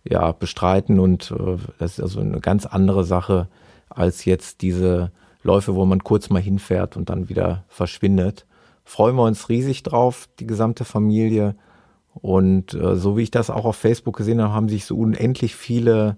ja, 0.04 0.32
bestreiten. 0.32 0.98
Und 0.98 1.30
äh, 1.32 1.56
das 1.78 1.92
ist 1.92 2.00
also 2.00 2.20
eine 2.20 2.40
ganz 2.40 2.66
andere 2.66 3.04
Sache 3.04 3.48
als 3.88 4.24
jetzt 4.24 4.62
diese 4.62 5.10
Läufe, 5.42 5.74
wo 5.74 5.84
man 5.84 6.04
kurz 6.04 6.30
mal 6.30 6.42
hinfährt 6.42 6.96
und 6.96 7.10
dann 7.10 7.28
wieder 7.28 7.64
verschwindet. 7.68 8.46
Freuen 8.84 9.16
wir 9.16 9.24
uns 9.24 9.48
riesig 9.48 9.82
drauf, 9.82 10.28
die 10.38 10.46
gesamte 10.46 10.84
Familie. 10.84 11.54
Und 12.14 12.74
äh, 12.74 12.96
so 12.96 13.16
wie 13.16 13.22
ich 13.22 13.30
das 13.30 13.50
auch 13.50 13.64
auf 13.64 13.76
Facebook 13.76 14.16
gesehen 14.16 14.40
habe, 14.40 14.52
haben 14.52 14.68
sich 14.68 14.84
so 14.84 14.96
unendlich 14.96 15.54
viele 15.54 16.16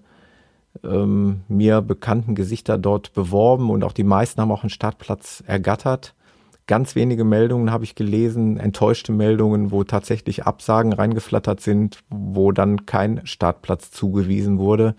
ähm, 0.83 1.41
mir 1.47 1.81
bekannten 1.81 2.35
Gesichter 2.35 2.77
dort 2.77 3.13
beworben 3.13 3.69
und 3.69 3.83
auch 3.83 3.91
die 3.91 4.03
meisten 4.03 4.41
haben 4.41 4.51
auch 4.51 4.63
einen 4.63 4.69
Startplatz 4.69 5.43
ergattert. 5.45 6.15
Ganz 6.65 6.95
wenige 6.95 7.25
Meldungen 7.25 7.71
habe 7.71 7.83
ich 7.83 7.95
gelesen, 7.95 8.57
enttäuschte 8.57 9.11
Meldungen, 9.11 9.71
wo 9.71 9.83
tatsächlich 9.83 10.45
Absagen 10.45 10.93
reingeflattert 10.93 11.59
sind, 11.59 11.99
wo 12.09 12.53
dann 12.53 12.85
kein 12.85 13.25
Startplatz 13.25 13.91
zugewiesen 13.91 14.59
wurde. 14.59 14.95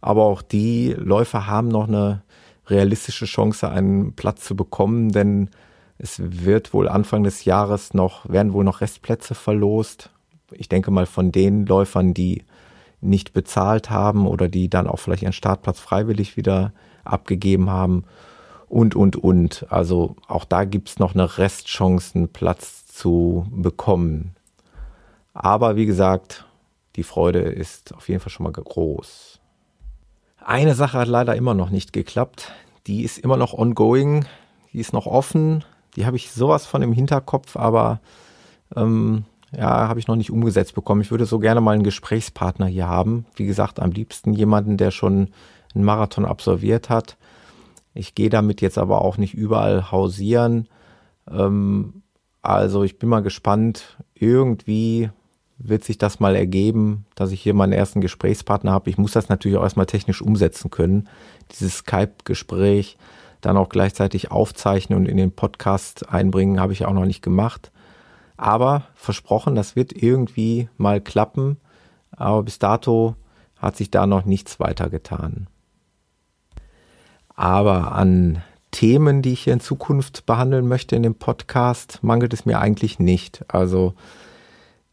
Aber 0.00 0.24
auch 0.24 0.42
die 0.42 0.94
Läufer 0.96 1.48
haben 1.48 1.68
noch 1.68 1.88
eine 1.88 2.22
realistische 2.68 3.24
Chance, 3.24 3.68
einen 3.68 4.12
Platz 4.14 4.44
zu 4.44 4.54
bekommen, 4.54 5.10
denn 5.10 5.50
es 5.98 6.20
wird 6.20 6.72
wohl 6.72 6.88
Anfang 6.88 7.24
des 7.24 7.44
Jahres 7.44 7.94
noch, 7.94 8.28
werden 8.28 8.52
wohl 8.52 8.64
noch 8.64 8.80
Restplätze 8.80 9.34
verlost. 9.34 10.10
Ich 10.52 10.68
denke 10.68 10.90
mal 10.92 11.06
von 11.06 11.32
den 11.32 11.66
Läufern, 11.66 12.14
die 12.14 12.44
nicht 13.00 13.32
bezahlt 13.32 13.90
haben 13.90 14.26
oder 14.26 14.48
die 14.48 14.68
dann 14.68 14.86
auch 14.86 14.98
vielleicht 14.98 15.22
ihren 15.22 15.32
Startplatz 15.32 15.80
freiwillig 15.80 16.36
wieder 16.36 16.72
abgegeben 17.04 17.70
haben. 17.70 18.04
Und, 18.68 18.94
und, 18.94 19.16
und. 19.16 19.66
Also 19.70 20.16
auch 20.28 20.44
da 20.44 20.64
gibt's 20.64 20.98
noch 20.98 21.14
eine 21.14 21.38
Restchance, 21.38 22.14
einen 22.14 22.28
Platz 22.28 22.86
zu 22.86 23.46
bekommen. 23.50 24.34
Aber 25.34 25.76
wie 25.76 25.86
gesagt, 25.86 26.46
die 26.96 27.02
Freude 27.02 27.40
ist 27.40 27.94
auf 27.94 28.08
jeden 28.08 28.20
Fall 28.20 28.30
schon 28.30 28.44
mal 28.44 28.52
groß. 28.52 29.40
Eine 30.44 30.74
Sache 30.74 30.98
hat 30.98 31.08
leider 31.08 31.34
immer 31.36 31.54
noch 31.54 31.70
nicht 31.70 31.92
geklappt. 31.92 32.52
Die 32.86 33.02
ist 33.02 33.18
immer 33.18 33.36
noch 33.36 33.52
ongoing. 33.52 34.24
Die 34.72 34.80
ist 34.80 34.92
noch 34.92 35.06
offen. 35.06 35.64
Die 35.96 36.06
habe 36.06 36.16
ich 36.16 36.30
sowas 36.30 36.66
von 36.66 36.82
im 36.82 36.92
Hinterkopf, 36.92 37.56
aber 37.56 38.00
ähm, 38.74 39.24
ja, 39.52 39.88
habe 39.88 39.98
ich 39.98 40.06
noch 40.06 40.16
nicht 40.16 40.30
umgesetzt 40.30 40.74
bekommen. 40.74 41.00
Ich 41.00 41.10
würde 41.10 41.26
so 41.26 41.38
gerne 41.38 41.60
mal 41.60 41.72
einen 41.72 41.82
Gesprächspartner 41.82 42.66
hier 42.66 42.88
haben. 42.88 43.26
Wie 43.34 43.46
gesagt, 43.46 43.80
am 43.80 43.90
liebsten 43.90 44.32
jemanden, 44.32 44.76
der 44.76 44.90
schon 44.90 45.28
einen 45.74 45.84
Marathon 45.84 46.24
absolviert 46.24 46.90
hat. 46.90 47.16
Ich 47.96 48.14
gehe 48.14 48.30
damit 48.30 48.60
jetzt 48.60 48.78
aber 48.78 49.02
auch 49.02 49.18
nicht 49.18 49.34
überall 49.34 49.90
hausieren. 49.90 50.68
Ähm, 51.30 52.02
also 52.42 52.84
ich 52.84 52.98
bin 52.98 53.08
mal 53.08 53.22
gespannt. 53.22 53.98
Irgendwie 54.14 55.10
wird 55.58 55.84
sich 55.84 55.98
das 55.98 56.20
mal 56.20 56.36
ergeben, 56.36 57.06
dass 57.14 57.32
ich 57.32 57.42
hier 57.42 57.54
meinen 57.54 57.72
ersten 57.72 58.00
Gesprächspartner 58.00 58.72
habe. 58.72 58.90
Ich 58.90 58.98
muss 58.98 59.12
das 59.12 59.28
natürlich 59.28 59.56
auch 59.56 59.62
erstmal 59.62 59.86
technisch 59.86 60.20
umsetzen 60.22 60.70
können. 60.70 61.08
Dieses 61.52 61.78
Skype-Gespräch 61.78 62.98
dann 63.40 63.56
auch 63.56 63.68
gleichzeitig 63.68 64.30
aufzeichnen 64.30 64.98
und 64.98 65.06
in 65.06 65.16
den 65.16 65.32
Podcast 65.32 66.08
einbringen, 66.08 66.60
habe 66.60 66.72
ich 66.72 66.84
auch 66.84 66.92
noch 66.92 67.06
nicht 67.06 67.22
gemacht. 67.22 67.72
Aber 68.36 68.84
versprochen, 68.94 69.54
das 69.54 69.76
wird 69.76 69.92
irgendwie 69.92 70.68
mal 70.76 71.00
klappen. 71.00 71.56
Aber 72.10 72.42
bis 72.42 72.58
dato 72.58 73.16
hat 73.56 73.76
sich 73.76 73.90
da 73.90 74.06
noch 74.06 74.24
nichts 74.24 74.60
weiter 74.60 74.90
getan. 74.90 75.48
Aber 77.36 77.92
an 77.92 78.42
Themen, 78.70 79.22
die 79.22 79.32
ich 79.32 79.44
hier 79.44 79.52
in 79.52 79.60
Zukunft 79.60 80.26
behandeln 80.26 80.66
möchte 80.66 80.96
in 80.96 81.02
dem 81.02 81.14
Podcast, 81.14 82.00
mangelt 82.02 82.34
es 82.34 82.44
mir 82.46 82.58
eigentlich 82.58 82.98
nicht. 82.98 83.44
Also 83.48 83.94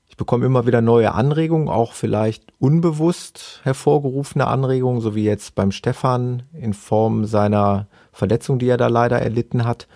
ich 0.08 0.15
bekomme 0.15 0.45
immer 0.45 0.67
wieder 0.67 0.82
neue 0.82 1.13
Anregungen, 1.13 1.69
auch 1.69 1.93
vielleicht 1.93 2.53
unbewusst 2.60 3.62
hervorgerufene 3.63 4.45
Anregungen, 4.45 5.01
so 5.01 5.15
wie 5.15 5.23
jetzt 5.23 5.56
beim 5.56 5.71
Stefan 5.71 6.43
in 6.53 6.73
Form 6.73 7.25
seiner 7.25 7.88
Verletzung, 8.12 8.60
die 8.60 8.67
er 8.67 8.77
da 8.77 8.88
leider 8.88 9.19
erlitten 9.19 9.65
hat 9.65 9.88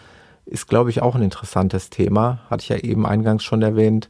ist, 0.47 0.67
glaube 0.67 0.89
ich, 0.89 1.01
auch 1.01 1.15
ein 1.15 1.21
interessantes 1.21 1.89
Thema. 1.89 2.39
Hatte 2.49 2.63
ich 2.63 2.69
ja 2.69 2.77
eben 2.77 3.05
eingangs 3.05 3.43
schon 3.43 3.61
erwähnt. 3.61 4.09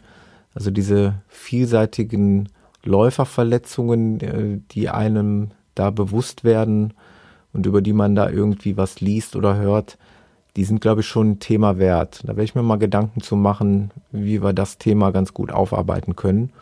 Also 0.54 0.72
diese 0.72 1.16
vielseitigen 1.28 2.50
Läuferverletzungen, 2.84 4.20
äh, 4.22 4.60
die 4.72 4.90
einem 4.90 5.52
da 5.76 5.90
bewusst 5.90 6.44
werden 6.44 6.94
und 7.58 7.66
über 7.66 7.82
die 7.82 7.92
man 7.92 8.16
da 8.16 8.30
irgendwie 8.30 8.78
was 8.78 9.02
liest 9.02 9.36
oder 9.36 9.58
hört, 9.58 9.98
die 10.56 10.64
sind, 10.64 10.80
glaube 10.80 11.02
ich, 11.02 11.08
schon 11.08 11.32
ein 11.32 11.40
Thema 11.40 11.80
wert. 11.80 12.22
Da 12.24 12.30
werde 12.30 12.44
ich 12.44 12.54
mir 12.54 12.62
mal 12.62 12.78
Gedanken 12.78 13.20
zu 13.20 13.36
machen, 13.36 13.90
wie 14.12 14.44
wir 14.44 14.54
das 14.54 14.78
Thema 14.78 15.12
ganz 15.12 15.34
gut 15.34 15.52
aufarbeiten 15.52 16.16
können. 16.16 16.54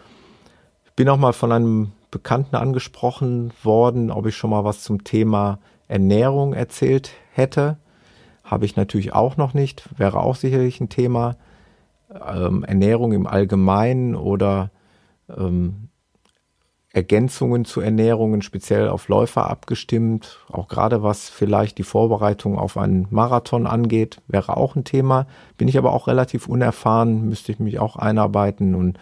Ich 0.85 0.93
bin 0.93 1.09
auch 1.09 1.17
mal 1.17 1.33
von 1.33 1.51
einem 1.51 1.91
Bekannten 2.11 2.55
angesprochen 2.55 3.51
worden, 3.61 4.09
ob 4.09 4.25
ich 4.25 4.37
schon 4.37 4.49
mal 4.49 4.63
was 4.63 4.83
zum 4.83 5.03
Thema 5.03 5.59
Ernährung 5.89 6.53
erzählt 6.53 7.11
hätte. 7.33 7.77
Habe 8.45 8.63
ich 8.63 8.77
natürlich 8.77 9.13
auch 9.13 9.35
noch 9.35 9.53
nicht, 9.53 9.89
wäre 9.97 10.21
auch 10.21 10.35
sicherlich 10.35 10.79
ein 10.79 10.87
Thema. 10.89 11.35
Ähm, 12.25 12.63
Ernährung 12.63 13.11
im 13.11 13.27
Allgemeinen 13.27 14.15
oder 14.15 14.71
ähm, 15.35 15.89
Ergänzungen 16.95 17.65
zu 17.65 17.81
Ernährungen, 17.81 18.41
speziell 18.41 18.87
auf 18.87 19.09
Läufer 19.09 19.49
abgestimmt, 19.49 20.39
auch 20.49 20.69
gerade 20.69 21.03
was 21.03 21.27
vielleicht 21.27 21.77
die 21.77 21.83
Vorbereitung 21.83 22.57
auf 22.57 22.77
einen 22.77 23.07
Marathon 23.09 23.67
angeht, 23.67 24.21
wäre 24.29 24.55
auch 24.55 24.77
ein 24.77 24.85
Thema. 24.85 25.27
Bin 25.57 25.67
ich 25.67 25.77
aber 25.77 25.91
auch 25.91 26.07
relativ 26.07 26.47
unerfahren, 26.47 27.27
müsste 27.27 27.51
ich 27.51 27.59
mich 27.59 27.79
auch 27.79 27.97
einarbeiten 27.97 28.75
und 28.75 28.97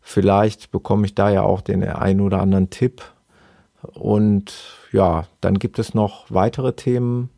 vielleicht 0.00 0.72
bekomme 0.72 1.06
ich 1.06 1.14
da 1.14 1.30
ja 1.30 1.42
auch 1.42 1.60
den 1.60 1.84
einen 1.84 2.20
oder 2.20 2.40
anderen 2.40 2.70
Tipp. 2.70 3.02
Und 3.92 4.52
ja, 4.90 5.28
dann 5.40 5.60
gibt 5.60 5.78
es 5.78 5.94
noch 5.94 6.26
weitere 6.30 6.72
Themen, 6.72 7.30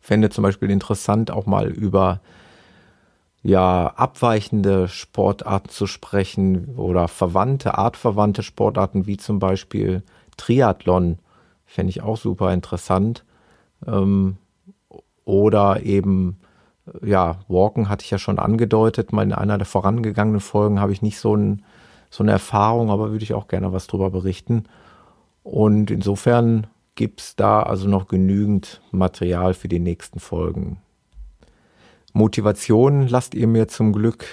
fände 0.00 0.28
zum 0.28 0.42
Beispiel 0.42 0.72
interessant, 0.72 1.30
auch 1.30 1.46
mal 1.46 1.68
über 1.68 2.20
ja, 3.46 3.92
abweichende 3.94 4.88
Sportarten 4.88 5.68
zu 5.68 5.86
sprechen 5.86 6.74
oder 6.76 7.06
verwandte, 7.06 7.78
artverwandte 7.78 8.42
Sportarten 8.42 9.06
wie 9.06 9.18
zum 9.18 9.38
Beispiel 9.38 10.02
Triathlon, 10.36 11.18
fände 11.64 11.90
ich 11.90 12.02
auch 12.02 12.16
super 12.16 12.52
interessant. 12.52 13.24
Ähm, 13.86 14.36
oder 15.24 15.82
eben, 15.82 16.38
ja, 17.02 17.38
Walken 17.46 17.88
hatte 17.88 18.04
ich 18.04 18.10
ja 18.10 18.18
schon 18.18 18.40
angedeutet, 18.40 19.12
mal 19.12 19.22
in 19.22 19.32
einer 19.32 19.58
der 19.58 19.66
vorangegangenen 19.66 20.40
Folgen 20.40 20.80
habe 20.80 20.92
ich 20.92 21.02
nicht 21.02 21.20
so, 21.20 21.36
ein, 21.36 21.64
so 22.10 22.24
eine 22.24 22.32
Erfahrung, 22.32 22.90
aber 22.90 23.12
würde 23.12 23.24
ich 23.24 23.34
auch 23.34 23.46
gerne 23.46 23.72
was 23.72 23.86
drüber 23.86 24.10
berichten. 24.10 24.64
Und 25.44 25.92
insofern 25.92 26.66
gibt 26.96 27.20
es 27.20 27.36
da 27.36 27.62
also 27.62 27.88
noch 27.88 28.08
genügend 28.08 28.80
Material 28.90 29.54
für 29.54 29.68
die 29.68 29.78
nächsten 29.78 30.18
Folgen. 30.18 30.78
Motivation 32.16 33.06
lasst 33.08 33.34
ihr 33.34 33.46
mir 33.46 33.68
zum 33.68 33.92
Glück 33.92 34.24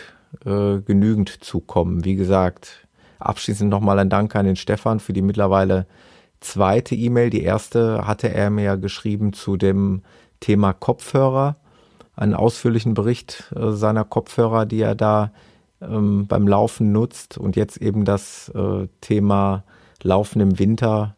äh, 0.45 0.79
genügend 0.79 1.43
zukommen. 1.43 2.05
Wie 2.05 2.15
gesagt, 2.15 2.87
abschließend 3.19 3.69
nochmal 3.69 3.99
ein 3.99 4.09
Dank 4.09 4.35
an 4.37 4.45
den 4.45 4.55
Stefan 4.55 5.01
für 5.01 5.11
die 5.11 5.21
mittlerweile 5.21 5.85
zweite 6.39 6.95
E-Mail. 6.95 7.29
Die 7.29 7.43
erste 7.43 8.07
hatte 8.07 8.33
er 8.33 8.49
mir 8.49 8.77
geschrieben 8.77 9.33
zu 9.33 9.57
dem 9.57 10.01
Thema 10.39 10.71
Kopfhörer, 10.71 11.57
einen 12.15 12.35
ausführlichen 12.35 12.93
Bericht 12.93 13.51
äh, 13.53 13.71
seiner 13.71 14.05
Kopfhörer, 14.05 14.65
die 14.65 14.79
er 14.79 14.95
da 14.95 15.33
ähm, 15.81 16.25
beim 16.27 16.47
Laufen 16.47 16.93
nutzt 16.93 17.37
und 17.37 17.57
jetzt 17.57 17.77
eben 17.77 18.05
das 18.05 18.49
äh, 18.55 18.87
Thema 19.01 19.65
Laufen 20.01 20.39
im 20.39 20.57
Winter 20.57 21.17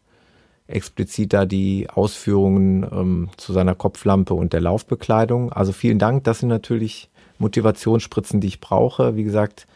explizit 0.67 1.33
da 1.33 1.45
die 1.45 1.87
Ausführungen 1.89 2.83
ähm, 2.83 3.29
zu 3.37 3.53
seiner 3.53 3.75
Kopflampe 3.75 4.33
und 4.33 4.53
der 4.53 4.61
Laufbekleidung. 4.61 5.51
Also 5.51 5.71
vielen 5.71 5.99
Dank, 5.99 6.23
das 6.23 6.39
sind 6.39 6.49
natürlich 6.49 7.09
Motivationsspritzen, 7.37 8.41
die 8.41 8.47
ich 8.47 8.61
brauche. 8.61 9.15
Wie 9.15 9.23
gesagt, 9.23 9.67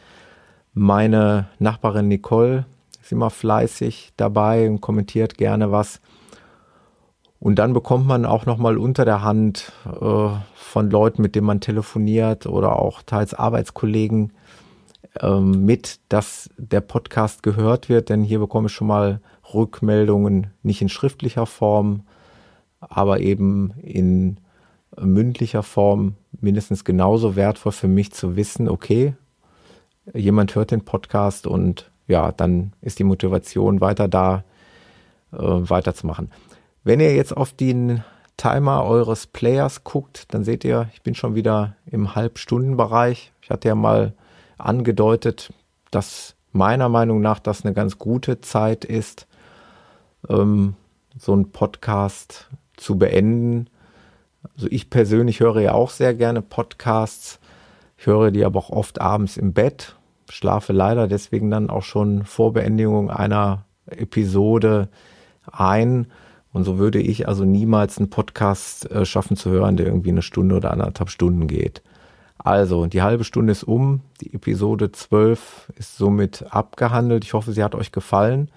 meine 0.73 1.47
Nachbarin 1.59 2.07
Nicole 2.07 2.65
ist 3.01 3.11
immer 3.11 3.29
fleißig 3.29 4.13
dabei 4.17 4.69
und 4.69 4.81
kommentiert 4.81 5.37
gerne 5.37 5.71
was. 5.71 6.01
Und 7.39 7.55
dann 7.55 7.73
bekommt 7.73 8.05
man 8.05 8.25
auch 8.25 8.45
nochmal 8.45 8.77
unter 8.77 9.05
der 9.05 9.23
Hand 9.23 9.71
äh, 9.85 10.29
von 10.53 10.89
Leuten, 10.89 11.21
mit 11.21 11.35
denen 11.35 11.47
man 11.47 11.61
telefoniert 11.61 12.45
oder 12.45 12.77
auch 12.77 13.01
teils 13.01 13.33
Arbeitskollegen 13.33 14.33
ähm, 15.21 15.65
mit, 15.65 15.99
dass 16.09 16.49
der 16.57 16.81
Podcast 16.81 17.41
gehört 17.43 17.89
wird, 17.89 18.09
denn 18.09 18.23
hier 18.23 18.39
bekomme 18.39 18.67
ich 18.67 18.73
schon 18.73 18.87
mal 18.87 19.21
Rückmeldungen 19.53 20.47
nicht 20.63 20.81
in 20.81 20.89
schriftlicher 20.89 21.45
Form, 21.45 22.03
aber 22.79 23.19
eben 23.19 23.73
in 23.81 24.37
mündlicher 24.99 25.63
Form 25.63 26.15
mindestens 26.39 26.83
genauso 26.83 27.35
wertvoll 27.35 27.71
für 27.71 27.87
mich 27.87 28.11
zu 28.11 28.35
wissen, 28.35 28.67
okay, 28.67 29.15
jemand 30.13 30.55
hört 30.55 30.71
den 30.71 30.83
Podcast 30.85 31.47
und 31.47 31.91
ja, 32.07 32.31
dann 32.31 32.73
ist 32.81 32.99
die 32.99 33.03
Motivation 33.03 33.81
weiter 33.81 34.07
da, 34.07 34.43
äh, 35.31 35.37
weiterzumachen. 35.37 36.31
Wenn 36.83 36.99
ihr 36.99 37.15
jetzt 37.15 37.35
auf 37.35 37.53
den 37.53 38.03
Timer 38.37 38.85
eures 38.85 39.27
Players 39.27 39.83
guckt, 39.83 40.33
dann 40.33 40.43
seht 40.43 40.63
ihr, 40.63 40.89
ich 40.93 41.03
bin 41.03 41.13
schon 41.13 41.35
wieder 41.35 41.75
im 41.85 42.15
Halbstundenbereich. 42.15 43.31
Ich 43.41 43.49
hatte 43.49 43.67
ja 43.67 43.75
mal 43.75 44.13
angedeutet, 44.57 45.53
dass 45.91 46.35
meiner 46.51 46.89
Meinung 46.89 47.21
nach 47.21 47.39
das 47.39 47.63
eine 47.63 47.73
ganz 47.73 47.97
gute 47.97 48.41
Zeit 48.41 48.85
ist, 48.85 49.27
ähm, 50.27 50.75
so 51.17 51.33
einen 51.33 51.51
Podcast 51.51 52.49
zu 52.75 52.97
beenden. 52.97 53.67
Also 54.55 54.67
ich 54.69 54.89
persönlich 54.89 55.39
höre 55.39 55.61
ja 55.61 55.73
auch 55.73 55.89
sehr 55.89 56.13
gerne 56.13 56.41
Podcasts. 56.41 57.39
Ich 57.97 58.07
höre 58.07 58.31
die 58.31 58.45
aber 58.45 58.59
auch 58.59 58.69
oft 58.69 59.01
abends 59.01 59.37
im 59.37 59.53
Bett, 59.53 59.95
schlafe 60.29 60.73
leider 60.73 61.07
deswegen 61.07 61.51
dann 61.51 61.69
auch 61.69 61.83
schon 61.83 62.23
vor 62.23 62.53
Beendigung 62.53 63.09
einer 63.09 63.65
Episode 63.87 64.89
ein. 65.51 66.07
Und 66.51 66.63
so 66.63 66.77
würde 66.77 66.99
ich 66.99 67.27
also 67.27 67.45
niemals 67.45 67.97
einen 67.97 68.09
Podcast 68.09 68.89
äh, 68.89 69.05
schaffen 69.05 69.37
zu 69.37 69.49
hören, 69.51 69.77
der 69.77 69.87
irgendwie 69.87 70.09
eine 70.09 70.21
Stunde 70.21 70.55
oder 70.55 70.71
anderthalb 70.71 71.09
Stunden 71.09 71.47
geht. 71.47 71.83
Also, 72.41 72.85
die 72.85 73.01
halbe 73.01 73.25
Stunde 73.25 73.51
ist 73.51 73.63
um. 73.63 74.01
Die 74.21 74.33
Episode 74.33 74.91
12 74.91 75.73
ist 75.75 75.97
somit 75.97 76.45
abgehandelt. 76.49 77.25
Ich 77.25 77.33
hoffe, 77.33 77.51
sie 77.51 77.63
hat 77.63 77.75
euch 77.75 77.91
gefallen. 77.91 78.49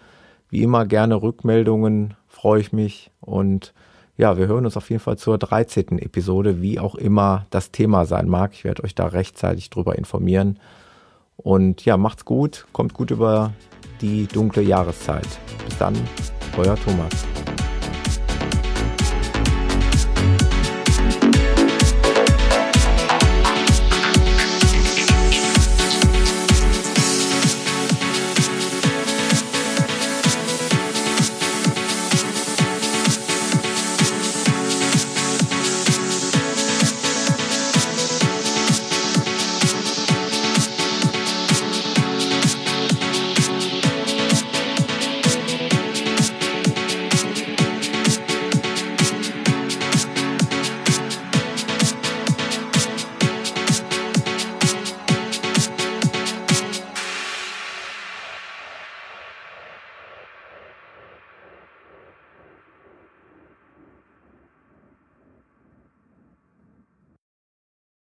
Wie 0.52 0.62
immer 0.62 0.84
gerne 0.84 1.22
Rückmeldungen, 1.22 2.12
freue 2.28 2.60
ich 2.60 2.74
mich. 2.74 3.10
Und 3.22 3.72
ja, 4.18 4.36
wir 4.36 4.48
hören 4.48 4.66
uns 4.66 4.76
auf 4.76 4.90
jeden 4.90 5.00
Fall 5.00 5.16
zur 5.16 5.38
13. 5.38 5.98
Episode, 5.98 6.60
wie 6.60 6.78
auch 6.78 6.94
immer 6.94 7.46
das 7.48 7.70
Thema 7.70 8.04
sein 8.04 8.28
mag. 8.28 8.52
Ich 8.52 8.62
werde 8.62 8.84
euch 8.84 8.94
da 8.94 9.06
rechtzeitig 9.06 9.70
drüber 9.70 9.96
informieren. 9.96 10.58
Und 11.38 11.86
ja, 11.86 11.96
macht's 11.96 12.26
gut, 12.26 12.66
kommt 12.72 12.92
gut 12.92 13.10
über 13.10 13.54
die 14.02 14.26
dunkle 14.26 14.62
Jahreszeit. 14.62 15.26
Bis 15.64 15.78
dann, 15.78 15.94
euer 16.58 16.76
Thomas. 16.76 17.31